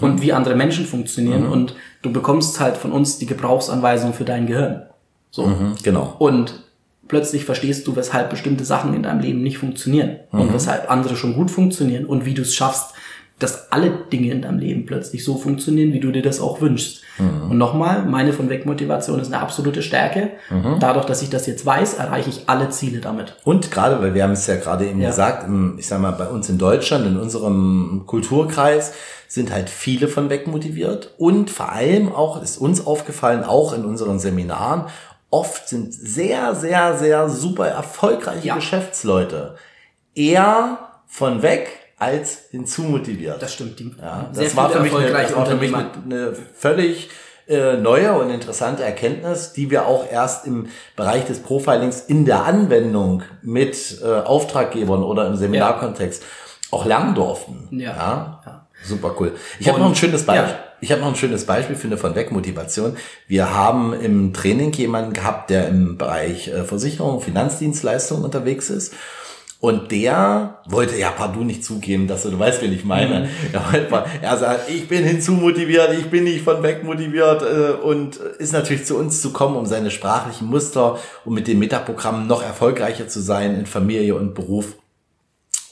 und 0.02 0.22
wie 0.22 0.34
andere 0.34 0.56
Menschen 0.56 0.86
funktionieren 0.86 1.48
und 1.48 1.74
du 2.02 2.12
bekommst 2.12 2.60
halt 2.60 2.76
von 2.76 2.92
uns 2.92 3.18
die 3.18 3.26
Gebrauchsanweisung 3.26 4.14
für 4.14 4.26
dein 4.26 4.46
Gehirn. 4.46 4.84
So. 5.32 5.48
Mhm, 5.48 5.76
genau. 5.84 6.16
Und 6.20 6.64
plötzlich 7.10 7.44
verstehst 7.44 7.86
du, 7.88 7.98
weshalb 7.98 8.30
bestimmte 8.30 8.64
Sachen 8.64 8.94
in 8.94 9.04
deinem 9.04 9.20
Leben 9.20 9.42
nicht 9.44 9.58
funktionieren 9.58 10.20
und 10.32 10.54
weshalb 10.54 10.90
andere 10.90 11.18
schon 11.18 11.34
gut 11.34 11.52
funktionieren 11.52 12.06
und 12.06 12.26
wie 12.26 12.34
du 12.34 12.44
es 12.44 12.56
schaffst, 12.56 12.94
dass 13.40 13.72
alle 13.72 13.90
Dinge 14.12 14.32
in 14.32 14.42
deinem 14.42 14.60
Leben 14.60 14.86
plötzlich 14.86 15.24
so 15.24 15.38
funktionieren, 15.38 15.94
wie 15.94 16.02
du 16.02 16.12
dir 16.12 16.22
das 16.22 16.42
auch 16.42 16.60
wünschst. 16.62 17.04
Und 17.18 17.58
nochmal, 17.58 18.06
meine 18.06 18.32
von 18.32 18.50
weg 18.50 18.66
Motivation 18.66 19.20
ist 19.20 19.28
eine 19.28 19.42
absolute 19.42 19.82
Stärke. 19.82 20.32
Dadurch, 20.80 21.06
dass 21.06 21.22
ich 21.22 21.30
das 21.30 21.48
jetzt 21.48 21.66
weiß, 21.66 21.96
erreiche 21.96 22.30
ich 22.30 22.44
alle 22.48 22.70
Ziele 22.70 23.00
damit. 23.00 23.36
Und 23.44 23.72
gerade, 23.72 24.02
weil 24.02 24.14
wir 24.14 24.24
haben 24.24 24.32
es 24.34 24.46
ja 24.48 24.56
gerade 24.58 24.86
eben 24.88 25.02
Ja. 25.02 25.10
gesagt, 25.10 25.48
ich 25.78 25.88
sag 25.88 26.00
mal, 26.02 26.12
bei 26.12 26.28
uns 26.28 26.48
in 26.50 26.58
Deutschland, 26.58 27.06
in 27.08 27.18
unserem 27.18 28.04
Kulturkreis, 28.06 28.94
sind 29.28 29.54
halt 29.54 29.70
viele 29.70 30.08
von 30.08 30.30
weg 30.30 30.48
motiviert. 30.48 31.14
Und 31.18 31.50
vor 31.50 31.72
allem 31.72 32.12
auch, 32.12 32.42
ist 32.42 32.58
uns 32.58 32.86
aufgefallen, 32.86 33.44
auch 33.44 33.74
in 33.74 33.86
unseren 33.86 34.20
Seminaren, 34.20 34.86
oft 35.30 35.68
sind 35.68 35.94
sehr, 35.94 36.56
sehr, 36.56 36.98
sehr 36.98 37.30
super 37.30 37.68
erfolgreiche 37.68 38.48
Ja. 38.48 38.56
Geschäftsleute 38.56 39.56
eher 40.16 40.80
von 41.08 41.42
weg 41.42 41.70
als 41.98 42.44
hinzumotiviert. 42.52 43.42
Das 43.42 43.54
stimmt. 43.54 43.80
Die 43.80 43.94
Ja, 44.02 44.30
das 44.34 44.56
war 44.56 44.70
für 44.70 44.80
mich, 44.80 44.94
eine, 44.96 45.12
das 45.12 45.36
war 45.36 45.46
für 45.46 45.56
mich 45.56 45.74
eine, 45.74 46.34
völlig 46.56 47.10
äh, 47.48 47.78
neue 47.78 48.14
und 48.14 48.30
interessante 48.30 48.84
Erkenntnis, 48.84 49.54
die 49.54 49.70
wir 49.70 49.86
auch 49.86 50.10
erst 50.10 50.46
im 50.46 50.68
Bereich 50.96 51.26
des 51.26 51.40
Profilings 51.40 52.02
in 52.02 52.26
der 52.26 52.46
Anwendung 52.46 53.24
mit 53.42 54.02
äh, 54.02 54.06
Auftraggebern 54.06 55.04
oder 55.04 55.28
im 55.28 55.36
Seminarkontext 55.36 56.24
auch 56.72 56.86
lernen 56.86 57.16
durften. 57.16 57.68
Ja. 57.72 58.42
Ja. 58.46 58.68
Super 58.84 59.16
cool. 59.20 59.36
Ich 59.60 59.68
habe 59.68 59.80
noch 59.80 59.90
ein 59.90 59.96
schönes 59.96 60.26
Beispiel. 60.26 60.56
Ich 60.82 60.92
habe 60.92 61.02
noch 61.02 61.10
ein 61.10 61.16
schönes 61.16 61.46
Beispiel 61.46 61.76
für 61.76 61.88
eine 61.88 61.98
von 61.98 62.16
weg 62.16 62.32
Motivation. 62.32 62.96
Wir 63.28 63.54
haben 63.54 63.94
im 63.94 64.34
Training 64.34 64.72
jemanden 64.74 65.14
gehabt, 65.14 65.50
der 65.50 65.68
im 65.68 65.98
Bereich 65.98 66.48
äh, 66.48 66.64
Versicherung, 66.64 67.22
Finanzdienstleistungen 67.22 68.24
unterwegs 68.24 68.70
ist. 68.70 68.94
Und 69.62 69.92
der 69.92 70.62
wollte 70.70 70.98
ja 70.98 71.12
partout 71.12 71.44
nicht 71.44 71.66
zugeben, 71.66 72.08
dass 72.08 72.24
du, 72.24 72.30
du 72.30 72.40
weißt, 72.40 72.62
wen 72.62 72.72
ich 72.72 72.86
meine. 72.86 73.28
Er, 73.52 73.90
mal, 73.90 74.06
er 74.22 74.38
sagt, 74.38 74.70
ich 74.70 74.88
bin 74.88 75.04
hinzumotiviert, 75.04 75.92
ich 76.00 76.10
bin 76.10 76.24
nicht 76.24 76.44
von 76.44 76.64
weg 76.64 76.84
motiviert 76.84 77.42
äh, 77.42 77.72
und 77.74 78.16
ist 78.16 78.54
natürlich 78.54 78.86
zu 78.86 78.98
uns 78.98 79.22
zu 79.22 79.34
kommen, 79.34 79.58
um 79.58 79.66
seine 79.66 79.92
sprachlichen 79.92 80.48
Muster, 80.48 80.98
um 81.26 81.34
mit 81.34 81.48
den 81.48 81.60
Metaprogrammen 81.60 82.26
noch 82.26 82.42
erfolgreicher 82.42 83.10
zu 83.10 83.20
sein 83.20 83.60
in 83.60 83.66
Familie 83.66 84.16
und 84.16 84.34
Beruf 84.34 84.76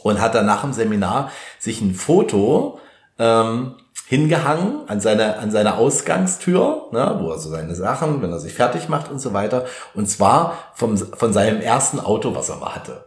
und 0.03 0.19
hat 0.19 0.35
dann 0.35 0.45
nach 0.45 0.61
dem 0.61 0.73
Seminar 0.73 1.31
sich 1.59 1.81
ein 1.81 1.93
Foto 1.93 2.79
ähm, 3.19 3.75
hingehangen 4.09 4.87
an 4.87 5.01
seine, 5.01 5.37
an 5.37 5.51
seine 5.51 5.75
Ausgangstür, 5.75 6.87
ne, 6.93 7.17
wo 7.19 7.29
er 7.31 7.39
so 7.39 7.49
seine 7.49 7.75
Sachen, 7.75 8.21
wenn 8.21 8.31
er 8.31 8.39
sich 8.39 8.53
fertig 8.53 8.87
macht 8.87 9.11
und 9.11 9.19
so 9.19 9.33
weiter. 9.33 9.65
Und 9.93 10.09
zwar 10.09 10.57
vom, 10.75 10.97
von 10.97 11.33
seinem 11.33 11.59
ersten 11.59 11.99
Auto, 11.99 12.33
was 12.33 12.47
er 12.49 12.55
mal 12.55 12.73
hatte. 12.73 13.05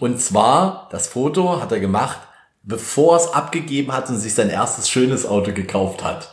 Und 0.00 0.20
zwar, 0.20 0.88
das 0.90 1.06
Foto 1.06 1.60
hat 1.62 1.70
er 1.70 1.78
gemacht, 1.78 2.18
bevor 2.62 3.14
er 3.14 3.20
es 3.20 3.32
abgegeben 3.32 3.92
hat 3.92 4.08
und 4.10 4.16
sich 4.16 4.34
sein 4.34 4.50
erstes 4.50 4.90
schönes 4.90 5.24
Auto 5.24 5.52
gekauft 5.52 6.02
hat. 6.02 6.30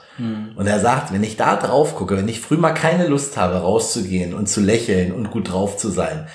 Und 0.56 0.66
er 0.66 0.80
sagt, 0.80 1.14
wenn 1.14 1.24
ich 1.24 1.38
da 1.38 1.56
drauf 1.56 1.96
gucke, 1.96 2.18
wenn 2.18 2.28
ich 2.28 2.42
früh 2.42 2.58
mal 2.58 2.74
keine 2.74 3.08
Lust 3.08 3.38
habe, 3.38 3.58
rauszugehen 3.58 4.34
und 4.34 4.50
zu 4.50 4.62
lächeln 4.62 5.12
und 5.12 5.30
gut 5.30 5.52
drauf 5.52 5.78
zu 5.78 5.90
sein, 5.90 6.28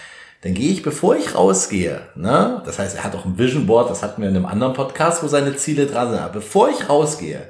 dann 0.43 0.55
gehe 0.55 0.71
ich, 0.71 0.83
bevor 0.85 1.17
ich 1.17 1.35
rausgehe, 1.35 2.01
ne, 2.15 2.63
das 2.65 2.79
heißt, 2.79 2.97
er 2.97 3.05
hat 3.05 3.17
auch 3.17 3.25
ein 3.25 3.39
Vision 3.39 3.67
Board, 3.67 3.91
das 3.91 4.05
hatten 4.05 4.23
wir 4.23 4.29
in 4.29 4.37
einem 4.37 4.47
anderen 4.47 4.73
Podcast, 4.73 5.23
wo 5.23 5.27
seine 5.27 5.57
Ziele 5.57 5.87
dran 5.87 6.11
sind, 6.11 6.21
aber 6.21 6.35
bevor 6.35 6.69
ich 6.69 6.89
rausgehe 6.89 7.43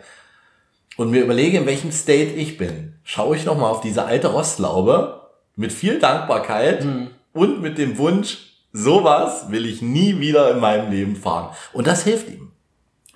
und 0.96 1.10
mir 1.10 1.22
überlege, 1.22 1.58
in 1.58 1.66
welchem 1.66 1.92
State 1.92 2.32
ich 2.32 2.58
bin, 2.58 2.94
schaue 3.04 3.36
ich 3.36 3.44
nochmal 3.44 3.70
auf 3.70 3.80
diese 3.80 4.04
alte 4.04 4.28
Rostlaube 4.28 5.20
mit 5.56 5.72
viel 5.72 5.98
Dankbarkeit 5.98 6.86
und 7.32 7.62
mit 7.62 7.78
dem 7.78 7.98
Wunsch, 7.98 8.38
sowas 8.72 9.50
will 9.50 9.66
ich 9.66 9.82
nie 9.82 10.20
wieder 10.20 10.50
in 10.50 10.60
meinem 10.60 10.90
Leben 10.90 11.16
fahren. 11.16 11.54
Und 11.72 11.86
das 11.86 12.04
hilft 12.04 12.28
ihm. 12.28 12.52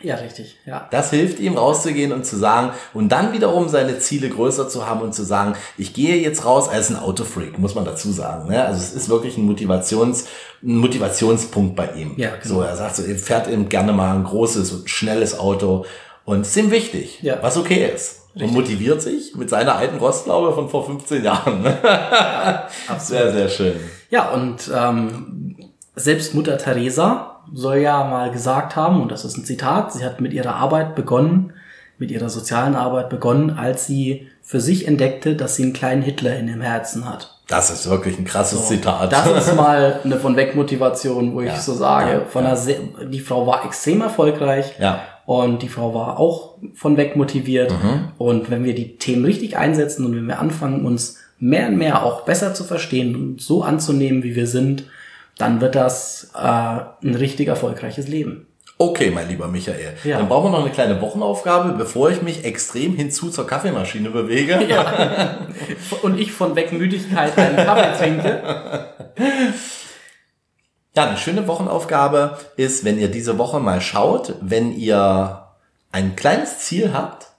Ja, 0.03 0.17
richtig. 0.17 0.59
Ja. 0.67 0.89
Das 0.91 1.09
hilft 1.09 1.41
ihm 1.41 1.57
rauszugehen 1.57 2.13
und 2.13 2.27
zu 2.27 2.37
sagen 2.37 2.73
und 2.93 3.09
dann 3.09 3.33
wiederum 3.33 3.71
seine 3.71 3.99
Ziele 3.99 4.29
größer 4.29 4.69
zu 4.69 4.87
haben 4.87 5.01
und 5.01 5.15
zu 5.15 5.25
sagen, 5.25 5.55
ich 5.79 5.95
gehe 5.95 6.17
jetzt 6.17 6.45
raus 6.45 6.69
als 6.69 6.91
ein 6.91 6.97
Autofreak, 6.97 7.59
muss 7.59 7.75
man 7.75 7.87
dazu 7.87 8.13
sagen. 8.13 8.49
Ne? 8.51 8.63
Also 8.63 8.79
es 8.79 8.93
ist 8.93 9.09
wirklich 9.09 9.39
ein 9.39 9.47
Motivations, 9.47 10.27
ein 10.63 10.77
Motivationspunkt 10.77 11.77
bei 11.77 11.93
ihm. 11.93 12.13
Ja, 12.19 12.37
genau. 12.37 12.57
So, 12.57 12.61
er 12.61 12.77
sagt 12.77 12.97
so, 12.97 13.05
er 13.05 13.17
fährt 13.17 13.49
eben 13.49 13.71
gerne 13.71 13.95
mal 13.95 14.15
ein 14.15 14.25
großes 14.25 14.71
und 14.73 14.91
schnelles 14.91 15.39
Auto 15.39 15.87
und 16.27 16.43
ist 16.43 16.55
ihm 16.59 16.71
wichtig, 16.71 17.21
Ja. 17.23 17.39
was 17.41 17.57
okay 17.57 17.91
ist. 17.95 18.23
Und 18.35 18.53
motiviert 18.53 19.01
sich 19.01 19.35
mit 19.35 19.49
seiner 19.49 19.77
alten 19.77 19.97
Rostlaube 19.97 20.53
von 20.53 20.69
vor 20.69 20.85
15 20.85 21.25
Jahren. 21.25 21.65
Absolut. 22.87 23.01
sehr, 23.01 23.33
sehr 23.33 23.49
schön. 23.49 23.77
Ja, 24.11 24.29
und 24.31 24.71
ähm, 24.75 25.57
selbst 25.95 26.35
Mutter 26.35 26.59
Teresa 26.59 27.37
soll 27.55 27.79
ja 27.79 28.05
mal 28.05 28.31
gesagt 28.31 28.77
haben, 28.77 29.01
und 29.01 29.11
das 29.11 29.25
ist 29.25 29.39
ein 29.39 29.45
Zitat, 29.47 29.93
sie 29.95 30.05
hat 30.05 30.21
mit 30.21 30.35
ihrer 30.35 30.55
Arbeit 30.57 30.95
begonnen, 30.95 31.55
mit 31.99 32.11
ihrer 32.11 32.29
sozialen 32.29 32.75
Arbeit 32.75 33.09
begonnen, 33.09 33.57
als 33.59 33.87
sie 33.87 34.29
für 34.43 34.61
sich 34.61 34.87
entdeckte, 34.87 35.35
dass 35.35 35.57
sie 35.57 35.63
einen 35.63 35.73
kleinen 35.73 36.03
Hitler 36.03 36.37
in 36.37 36.47
dem 36.47 36.61
Herzen 36.61 37.09
hat. 37.09 37.39
Das 37.49 37.71
ist 37.71 37.89
wirklich 37.89 38.19
ein 38.19 38.25
krasses 38.27 38.67
Zitat. 38.69 39.13
Das 39.13 39.27
ist 39.29 39.55
mal 39.57 40.01
eine 40.05 40.17
von 40.19 40.37
weg 40.37 40.55
Motivation, 40.57 41.35
wo 41.35 41.41
Ja. 41.41 41.55
ich 41.55 41.61
so 41.61 41.73
sage, 41.73 42.11
Ja. 42.13 42.21
von 42.29 42.43
Ja. 42.43 42.49
einer 42.51 42.57
sehr, 42.59 42.79
die 43.09 43.21
Frau 43.21 43.47
war 43.47 43.65
extrem 43.65 44.03
erfolgreich. 44.03 44.75
Ja. 44.79 45.01
Und 45.27 45.63
die 45.63 45.69
Frau 45.69 45.93
war 45.93 46.19
auch 46.21 46.55
von 46.75 46.97
weg 46.97 47.17
motiviert. 47.17 47.73
Mhm. 47.73 48.09
Und 48.17 48.51
wenn 48.51 48.65
wir 48.65 48.75
die 48.75 48.97
Themen 48.97 49.25
richtig 49.25 49.57
einsetzen 49.57 50.07
und 50.07 50.15
wenn 50.15 50.27
wir 50.27 50.39
anfangen, 50.39 50.87
uns 50.87 51.19
mehr 51.39 51.69
und 51.69 51.77
mehr 51.77 52.05
auch 52.05 52.23
besser 52.23 52.55
zu 52.55 52.65
verstehen 52.65 53.15
und 53.15 53.41
so 53.41 53.63
anzunehmen, 53.63 54.23
wie 54.23 54.37
wir 54.37 54.47
sind, 54.47 54.85
dann 55.37 55.61
wird 55.61 55.75
das 55.75 56.31
äh, 56.35 56.39
ein 56.39 57.15
richtig 57.17 57.49
erfolgreiches 57.49 58.09
Leben. 58.09 58.47
Okay, 58.79 59.11
mein 59.11 59.29
lieber 59.29 59.49
Michael. 59.49 59.95
Ja. 60.05 60.19
Dann 60.19 60.29
brauchen 60.29 60.53
wir 60.53 60.59
noch 60.59 60.65
eine 60.65 60.73
kleine 60.73 61.01
Wochenaufgabe, 61.01 61.73
bevor 61.79 62.11
ich 62.11 62.21
mich 62.21 62.45
extrem 62.45 62.95
hinzu 62.95 63.31
zur 63.31 63.47
Kaffeemaschine 63.47 64.11
bewege. 64.11 64.59
Und 66.03 66.21
ich 66.21 66.31
von 66.31 66.55
Wegmüdigkeit 66.55 67.37
einen 67.39 67.57
Kaffee 67.57 68.05
trinke. 68.05 68.43
Ja, 70.97 71.05
eine 71.05 71.19
schöne 71.19 71.47
Wochenaufgabe 71.47 72.39
ist, 72.57 72.83
wenn 72.87 72.99
ihr 72.99 73.09
diese 73.09 73.37
Woche 73.37 73.61
mal 73.61 73.83
schaut, 73.83 74.35
wenn 74.41 74.73
ihr 74.73 75.43
ein 75.93 76.17
kleines 76.17 76.61
Ziel 76.61 76.95
habt, 76.95 77.33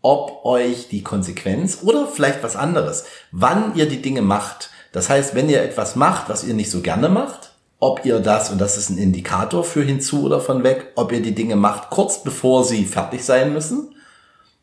ob 0.00 0.44
euch 0.44 0.86
die 0.88 1.02
Konsequenz 1.02 1.80
oder 1.82 2.06
vielleicht 2.06 2.44
was 2.44 2.54
anderes, 2.54 3.04
wann 3.32 3.74
ihr 3.74 3.88
die 3.88 4.00
Dinge 4.00 4.22
macht. 4.22 4.70
Das 4.92 5.10
heißt, 5.10 5.34
wenn 5.34 5.48
ihr 5.48 5.60
etwas 5.60 5.96
macht, 5.96 6.28
was 6.28 6.44
ihr 6.44 6.54
nicht 6.54 6.70
so 6.70 6.82
gerne 6.82 7.08
macht, 7.08 7.50
ob 7.80 8.04
ihr 8.04 8.20
das, 8.20 8.50
und 8.50 8.60
das 8.60 8.78
ist 8.78 8.90
ein 8.90 8.98
Indikator 8.98 9.64
für 9.64 9.82
hinzu 9.82 10.22
oder 10.22 10.38
von 10.40 10.62
weg, 10.62 10.92
ob 10.94 11.10
ihr 11.10 11.22
die 11.22 11.34
Dinge 11.34 11.56
macht 11.56 11.90
kurz 11.90 12.22
bevor 12.22 12.62
sie 12.62 12.84
fertig 12.84 13.24
sein 13.24 13.52
müssen 13.52 13.96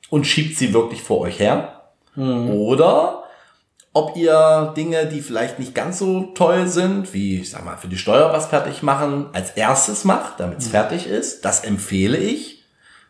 und 0.09 0.25
schiebt 0.25 0.57
sie 0.57 0.73
wirklich 0.73 1.01
vor 1.01 1.19
euch 1.19 1.37
her. 1.37 1.81
Oder 2.15 3.22
ob 3.93 4.17
ihr 4.17 4.73
Dinge, 4.75 5.05
die 5.05 5.21
vielleicht 5.21 5.59
nicht 5.59 5.75
ganz 5.75 5.99
so 5.99 6.31
toll 6.33 6.67
sind, 6.67 7.13
wie, 7.13 7.39
ich 7.41 7.51
sag 7.51 7.63
mal, 7.63 7.77
für 7.77 7.87
die 7.87 7.97
Steuer 7.97 8.33
was 8.33 8.47
fertig 8.47 8.81
machen, 8.81 9.27
als 9.33 9.51
erstes 9.51 10.03
macht, 10.03 10.39
damit 10.39 10.59
es 10.59 10.67
fertig 10.67 11.07
ist. 11.07 11.45
Das 11.45 11.63
empfehle 11.63 12.17
ich. 12.17 12.63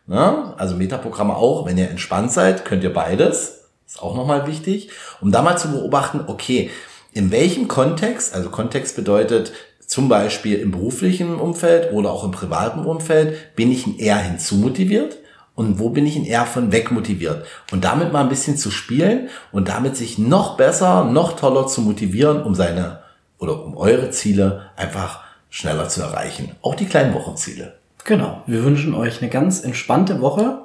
Ne? 0.07 0.53
Also 0.57 0.75
Metaprogramme 0.75 1.35
auch, 1.35 1.65
wenn 1.65 1.77
ihr 1.77 1.89
entspannt 1.89 2.33
seid, 2.33 2.65
könnt 2.65 2.83
ihr 2.83 2.93
beides. 2.93 3.69
Ist 3.87 4.01
auch 4.01 4.15
nochmal 4.15 4.45
wichtig. 4.45 4.89
Um 5.21 5.31
da 5.31 5.41
mal 5.41 5.57
zu 5.57 5.71
beobachten, 5.71 6.25
okay, 6.27 6.69
in 7.13 7.31
welchem 7.31 7.69
Kontext, 7.69 8.33
also 8.33 8.49
Kontext 8.49 8.97
bedeutet 8.97 9.53
zum 9.87 10.09
Beispiel 10.09 10.59
im 10.59 10.71
beruflichen 10.71 11.39
Umfeld 11.39 11.93
oder 11.93 12.11
auch 12.11 12.25
im 12.25 12.31
privaten 12.31 12.85
Umfeld, 12.85 13.55
bin 13.55 13.71
ich 13.71 13.99
eher 13.99 14.17
hinzumotiviert 14.17 15.17
und 15.55 15.79
wo 15.79 15.89
bin 15.89 16.05
ich 16.05 16.15
in 16.15 16.25
eher 16.25 16.45
von 16.45 16.71
weg 16.71 16.91
motiviert. 16.91 17.45
Und 17.71 17.83
damit 17.83 18.11
mal 18.11 18.21
ein 18.21 18.29
bisschen 18.29 18.57
zu 18.57 18.71
spielen 18.71 19.29
und 19.51 19.69
damit 19.69 19.95
sich 19.95 20.17
noch 20.17 20.57
besser, 20.57 21.05
noch 21.05 21.35
toller 21.35 21.67
zu 21.67 21.81
motivieren, 21.81 22.41
um 22.43 22.55
seine 22.55 22.99
oder 23.37 23.63
um 23.63 23.77
eure 23.77 24.09
Ziele 24.11 24.71
einfach 24.75 25.21
schneller 25.49 25.89
zu 25.89 26.01
erreichen. 26.01 26.55
Auch 26.61 26.75
die 26.75 26.85
kleinen 26.85 27.13
Wochenziele. 27.13 27.75
Genau. 28.03 28.41
Wir 28.47 28.63
wünschen 28.63 28.95
euch 28.95 29.21
eine 29.21 29.29
ganz 29.29 29.63
entspannte 29.63 30.21
Woche. 30.21 30.59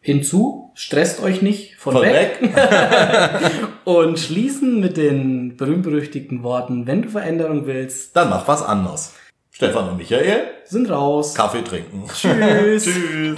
Hinzu, 0.00 0.70
stresst 0.74 1.22
euch 1.22 1.40
nicht 1.40 1.76
von, 1.76 1.94
Von 1.94 2.02
weg. 2.02 2.38
weg. 2.42 3.50
Und 3.84 4.18
schließen 4.18 4.80
mit 4.80 4.96
den 4.96 5.56
berühmt-berüchtigten 5.56 6.42
Worten, 6.42 6.86
wenn 6.86 7.02
du 7.02 7.08
Veränderung 7.08 7.66
willst, 7.66 8.14
Dann 8.16 8.28
mach 8.28 8.46
was 8.46 8.62
anderes. 8.62 9.14
Stefan 9.50 9.90
und 9.90 9.98
Michael, 9.98 10.46
sind 10.64 10.90
raus. 10.90 11.32
Kaffee 11.34 11.62
trinken. 11.62 12.04
Tschüss. 12.12 12.84
Tschüss. 12.84 13.36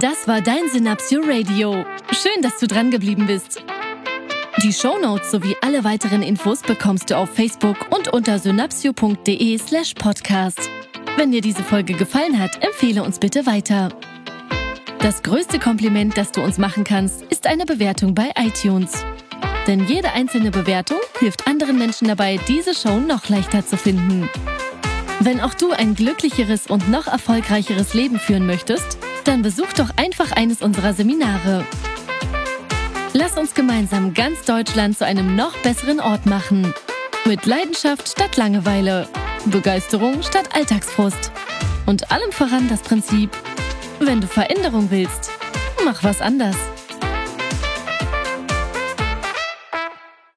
Das 0.00 0.26
war 0.26 0.40
dein 0.40 0.68
Synapsio 0.72 1.20
Radio. 1.24 1.84
Schön, 2.10 2.42
dass 2.42 2.58
du 2.58 2.66
dran 2.66 2.90
geblieben 2.90 3.28
bist. 3.28 3.62
Die 4.64 4.72
Shownotes 4.72 5.30
sowie 5.30 5.54
alle 5.60 5.84
weiteren 5.84 6.22
Infos 6.22 6.62
bekommst 6.62 7.10
du 7.10 7.16
auf 7.16 7.30
Facebook 7.30 7.76
und 7.90 8.08
unter 8.08 8.40
synapsio.de 8.40 9.56
slash 9.56 9.94
podcast. 9.94 10.68
Wenn 11.16 11.30
dir 11.30 11.40
diese 11.40 11.62
Folge 11.62 11.94
gefallen 11.94 12.40
hat, 12.40 12.60
empfehle 12.60 13.04
uns 13.04 13.20
bitte 13.20 13.46
weiter. 13.46 13.90
Das 14.98 15.22
größte 15.22 15.60
Kompliment, 15.60 16.16
das 16.16 16.32
du 16.32 16.42
uns 16.42 16.58
machen 16.58 16.82
kannst, 16.82 17.22
ist 17.26 17.46
eine 17.46 17.64
Bewertung 17.64 18.16
bei 18.16 18.32
iTunes. 18.36 19.04
Denn 19.68 19.86
jede 19.86 20.10
einzelne 20.12 20.50
Bewertung 20.50 20.98
hilft 21.20 21.46
anderen 21.46 21.78
Menschen 21.78 22.08
dabei, 22.08 22.40
diese 22.48 22.74
Show 22.74 22.98
noch 22.98 23.28
leichter 23.28 23.64
zu 23.64 23.76
finden. 23.76 24.28
Wenn 25.20 25.40
auch 25.40 25.54
du 25.54 25.70
ein 25.70 25.94
glücklicheres 25.94 26.66
und 26.66 26.90
noch 26.90 27.06
erfolgreicheres 27.06 27.94
Leben 27.94 28.18
führen 28.18 28.46
möchtest, 28.46 28.98
dann 29.24 29.42
besuch 29.42 29.72
doch 29.72 29.90
einfach 29.96 30.32
eines 30.32 30.62
unserer 30.62 30.92
Seminare. 30.94 31.64
Lass 33.12 33.36
uns 33.36 33.54
gemeinsam 33.54 34.12
ganz 34.12 34.42
Deutschland 34.44 34.98
zu 34.98 35.06
einem 35.06 35.36
noch 35.36 35.56
besseren 35.58 36.00
Ort 36.00 36.26
machen. 36.26 36.74
Mit 37.26 37.46
Leidenschaft 37.46 38.08
statt 38.08 38.36
Langeweile, 38.36 39.08
Begeisterung 39.46 40.22
statt 40.22 40.48
Alltagsfrust 40.54 41.32
und 41.86 42.10
allem 42.10 42.32
voran 42.32 42.68
das 42.68 42.80
Prinzip, 42.80 43.30
wenn 44.00 44.20
du 44.20 44.26
Veränderung 44.26 44.90
willst, 44.90 45.30
mach 45.84 46.02
was 46.02 46.20
anders. 46.20 46.56